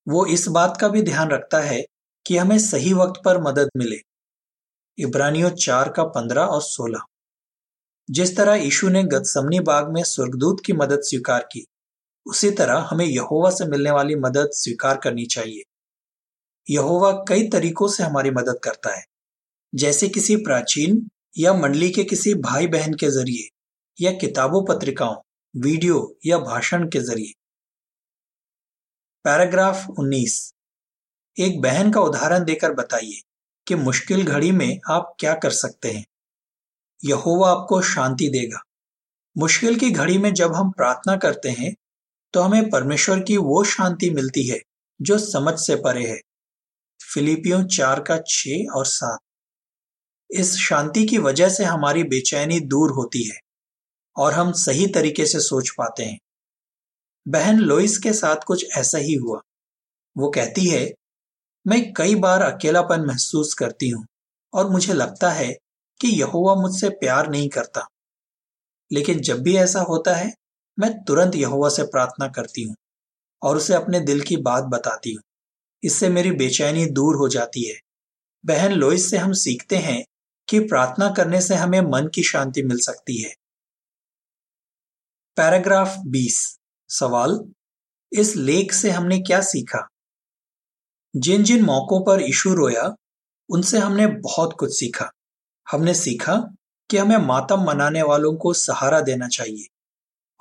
वो 0.07 0.25
इस 0.25 0.47
बात 0.47 0.77
का 0.81 0.87
भी 0.87 1.01
ध्यान 1.01 1.29
रखता 1.29 1.59
है 1.59 1.81
कि 2.25 2.37
हमें 2.37 2.59
सही 2.59 2.93
वक्त 2.93 3.21
पर 3.25 3.41
मदद 3.41 3.69
मिले। 3.77 3.97
इब्रानियों 4.97 5.49
चार 5.49 5.89
का 5.89 6.03
पंद्रह 6.03 6.41
और 6.41 6.61
सोलह। 6.61 7.01
जिस 8.11 8.37
तरह 8.37 8.53
यीशु 8.53 8.89
ने 8.89 9.03
गतसमनी 9.03 9.59
बाग 9.59 9.91
में 9.93 10.03
स्वर्गदूत 10.03 10.61
की 10.65 10.73
मदद 10.73 10.99
स्वीकार 10.99 11.49
की, 11.51 11.65
उसी 12.25 12.51
तरह 12.51 12.87
हमें 12.89 13.05
यहोवा 13.05 13.49
से 13.49 13.65
मिलने 13.65 13.91
वाली 13.91 14.15
मदद 14.15 14.49
स्वीकार 14.53 14.97
करनी 14.97 15.25
चाहिए। 15.25 15.63
यहोवा 16.69 17.11
कई 17.11 17.47
तरीकों 17.47 17.87
से 17.87 18.03
हमारी 18.03 18.31
मदद 18.31 18.59
करता 18.63 18.95
है, 18.95 19.05
जैसे 19.75 20.09
किसी 20.09 20.35
प्राचीन 20.35 21.09
या 21.37 21.53
मंडली 21.53 21.89
के 21.91 22.03
किसी 22.03 22.33
भाई 22.33 22.67
बहन 22.67 22.93
के 22.93 23.09
ज़रिए, 23.09 23.49
या 24.01 24.11
किताबों, 24.11 24.65
पत्रिकाओं, 24.65 25.15
वीडियो 25.55 26.17
या 26.25 26.37
भाषण 26.37 26.89
के 26.89 26.99
ज़रिए। 26.99 27.33
पैराग्राफ 29.25 29.89
19 29.89 30.53
एक 31.39 31.61
बहन 31.61 31.91
का 31.91 32.01
उदाहरण 32.01 32.43
देकर 32.43 32.73
बताइए 32.73 33.21
कि 33.67 33.75
मुश्किल 33.75 34.23
घड़ी 34.23 34.51
में 34.51 34.79
आप 34.89 35.15
क्या 35.19 35.33
कर 35.33 35.49
सकते 35.49 35.91
हैं। 35.91 36.05
यहोवा 37.03 37.49
आपको 37.51 37.81
शांति 37.83 38.27
देगा। 38.29 38.61
मुश्किल 39.35 39.77
की 39.79 39.89
घड़ी 39.91 40.17
में 40.17 40.33
जब 40.33 40.53
हम 40.55 40.71
प्रार्थना 40.71 41.15
करते 41.17 41.49
हैं 41.51 41.73
तो 42.33 42.41
हमें 42.41 42.69
परमेश्वर 42.69 43.19
की 43.19 43.37
वो 43.37 43.63
शांति 43.65 44.09
मिलती 44.09 44.47
है, 44.47 44.59
जो 44.99 45.17
समझ 45.19 45.53
से 45.59 45.75
परे 45.77 46.05
है। 46.07 46.19
फिलिपियों 46.99 47.63
चार 47.67 47.99
का 48.01 48.17
छ 48.19 48.47
और 48.75 48.85
सात। 48.85 49.19
इस 50.29 50.55
शांति 50.59 51.05
की 51.05 51.17
वजह 51.17 51.49
से 51.49 51.63
हमारी 51.63 52.03
बेचैनी 52.05 52.59
दूर 52.61 52.91
होती 52.91 53.23
है, 53.23 53.39
और 54.15 54.33
हम 54.33 54.51
सही 54.57 54.87
तरीके 54.87 55.25
से 55.25 55.39
सोच 55.39 55.69
पाते 55.69 56.03
हैं। 56.03 56.17
बहन 57.25 57.59
लोइस 57.59 57.97
के 57.97 58.13
साथ 58.13 58.45
कुछ 58.47 58.65
ऐसा 58.77 58.97
ही 58.97 59.13
हुआ। 59.15 59.41
वो 60.15 60.29
कहती 60.29 60.67
है, 60.67 60.91
मैं 61.65 61.81
कई 61.93 62.15
बार 62.17 62.41
अकेलापन 62.43 63.05
महसूस 63.05 63.53
करती 63.53 63.89
हूँ, 63.89 64.05
और 64.53 64.69
मुझे 64.69 64.93
लगता 64.93 65.31
है 65.31 65.55
कि 66.01 66.07
यहोवा 66.07 66.55
मुझसे 66.55 66.89
प्यार 66.89 67.29
नहीं 67.29 67.49
करता। 67.49 67.87
लेकिन 68.91 69.19
जब 69.19 69.41
भी 69.41 69.57
ऐसा 69.57 69.81
होता 69.81 70.15
है, 70.15 70.33
मैं 70.79 71.03
तुरंत 71.03 71.35
यहोवा 71.35 71.69
से 71.69 71.83
प्रार्थना 71.83 72.27
करती 72.27 72.63
हूँ 72.63 72.75
और 73.43 73.57
उसे 73.57 73.73
अपने 73.73 73.99
दिल 73.99 74.21
की 74.21 74.37
बात 74.37 74.63
बताती 74.63 75.13
हूँ। 75.13 75.21
इससे 75.83 76.09
मेरी 76.09 76.31
बेचैनी 76.31 76.85
दूर 76.85 77.15
हो 77.15 77.29
जाती 77.29 77.69
है। 77.69 77.79
बहन 78.45 78.71
लोइस 78.71 79.09
से 79.09 79.17
हम 79.17 79.33
सीखते 79.33 79.77
हैं 79.77 80.05
कि 80.49 80.59
प्रार्थना 80.59 81.09
करने 81.09 81.41
से 81.41 81.55
हमें 81.55 81.81
मन 81.81 82.07
की 82.07 82.23
शांति 82.23 82.63
मिल 82.63 82.77
सकती 82.77 83.21
है। 83.21 83.35
पैराग्राफ 85.35 85.95
20 86.07 86.59
सवाल, 86.89 87.53
इस 88.13 88.35
लेख 88.35 88.73
से 88.73 88.91
हमने 88.91 89.19
क्या 89.19 89.41
सीखा? 89.41 89.87
जिन 91.15 91.43
जिन 91.43 91.63
मौकों 91.65 92.05
पर 92.05 92.21
ईशु 92.21 92.53
रोया, 92.53 92.95
उनसे 93.49 93.77
हमने 93.77 94.07
बहुत 94.07 94.55
कुछ 94.59 94.79
सीखा। 94.79 95.11
हमने 95.71 95.93
सीखा 95.93 96.35
कि 96.89 96.97
हमें 96.97 97.17
मातम 97.17 97.63
मनाने 97.63 98.01
वालों 98.01 98.33
को 98.35 98.53
सहारा 98.53 98.99
देना 99.01 99.27
चाहिए। 99.27 99.67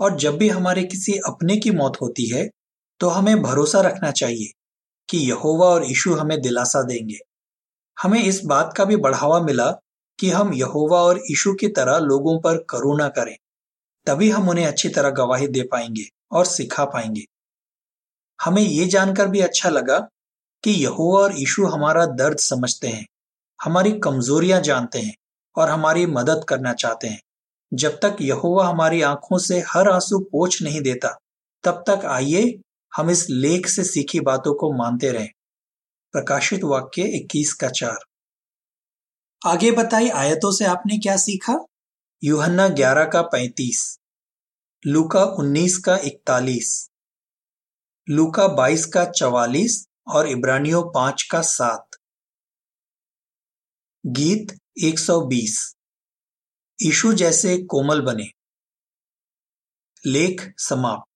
और 0.00 0.16
जब 0.16 0.36
भी 0.38 0.48
हमारे 0.48 0.82
किसी 0.84 1.12
अपने 1.26 1.56
की 1.56 1.70
मौत 1.70 1.96
होती 2.00 2.28
है 2.28 2.48
तो 3.00 3.08
हमें 3.08 3.42
भरोसा 3.42 3.80
रखना 3.80 4.10
चाहिए 4.10 4.52
कि 5.08 5.18
यहोवा 5.20 5.66
और 5.66 5.84
यीशु 5.84 6.14
हमें 6.14 6.40
दिलासा 6.40 6.82
देंगे। 6.82 7.18
हमें 7.96 8.22
इस 8.22 8.40
बात 8.44 8.72
का 8.76 8.84
भी 8.84 8.96
बढ़ावा 8.96 9.40
मिला 9.40 9.70
कि 10.18 10.30
हम 10.30 10.52
यहोवा 10.54 11.00
और 11.02 11.18
यीशु 11.20 11.52
की 11.54 11.68
तरह 11.68 11.98
लोगों 11.98 12.38
पर 12.40 12.58
करुणा 12.70 13.08
करें, 13.08 13.36
तभी 14.06 14.30
हम 14.30 14.48
उन्हें 14.48 14.66
अच्छी 14.66 14.88
तरह 14.88 15.10
गवाही 15.10 15.48
दे 15.48 15.62
पाएँगे 15.62 16.04
और 16.32 16.44
सिखा 16.46 16.84
पाएँगे। 16.84 17.24
हमें 18.38 18.62
ये 18.62 18.86
जानकर 18.86 19.28
भी 19.28 19.40
अच्छा 19.40 19.68
लगा 19.68 19.98
कि 20.64 20.70
यहोवा 20.74 21.20
और 21.20 21.36
यीशु 21.36 21.66
हमारा 21.66 22.04
दर्द 22.06 22.38
समझते 22.40 22.88
हैं, 22.88 23.06
हमारी 23.60 23.92
कमजोरियाँ 24.00 24.60
जानते 24.60 24.98
हैं 24.98 25.14
और 25.60 25.70
हमारी 25.70 26.06
मदद 26.06 26.44
करना 26.48 26.72
चाहते 26.72 27.08
हैं। 27.08 27.22
जब 27.74 27.90
तक 27.90 28.16
यहोवा 28.20 28.68
हमारी 28.68 29.02
आँखों 29.02 29.38
से 29.38 29.60
हर 29.60 29.88
आँसू 29.88 30.18
पोछ 30.18 30.62
नहीं 30.62 30.80
देता, 30.80 31.18
तब 31.64 31.84
तक 31.86 32.04
आइए, 32.04 32.60
हम 32.96 33.10
इस 33.10 33.26
लेख 33.30 33.66
से 33.66 33.84
सीखी 33.84 34.20
बातों 34.20 34.54
को 34.54 34.72
मानते 34.72 35.10
रहें। 35.10 35.30
प्रकाशित 36.12 36.60
वाक्य 36.64 37.02
21 37.02 37.52
का 37.52 37.68
चार। 37.68 37.98
आगे 39.46 39.70
बताई 39.70 40.08
आयतों 40.08 40.52
से 40.52 40.64
आपने 40.64 40.98
क्या 40.98 41.16
सीखा? 41.16 41.58
यूहन्ना 42.24 42.68
11 42.68 43.04
का 43.04 43.22
35 43.22 43.98
लूका 44.86 45.24
19 45.24 45.78
का 45.78 45.96
41 45.96 46.90
लूका 48.08 48.48
22 48.48 48.86
का 48.86 49.04
44 49.04 49.86
और 50.06 50.28
इब्रानियों 50.28 50.82
5 50.94 51.22
का 51.22 51.40
7 51.40 51.96
गीत 54.06 54.59
120 54.78 55.76
ईशु 56.82 57.12
जैसे 57.12 57.58
कोमल 57.58 58.00
बने। 58.00 58.30
लेख 60.06 60.54
समाप्त। 60.58 61.09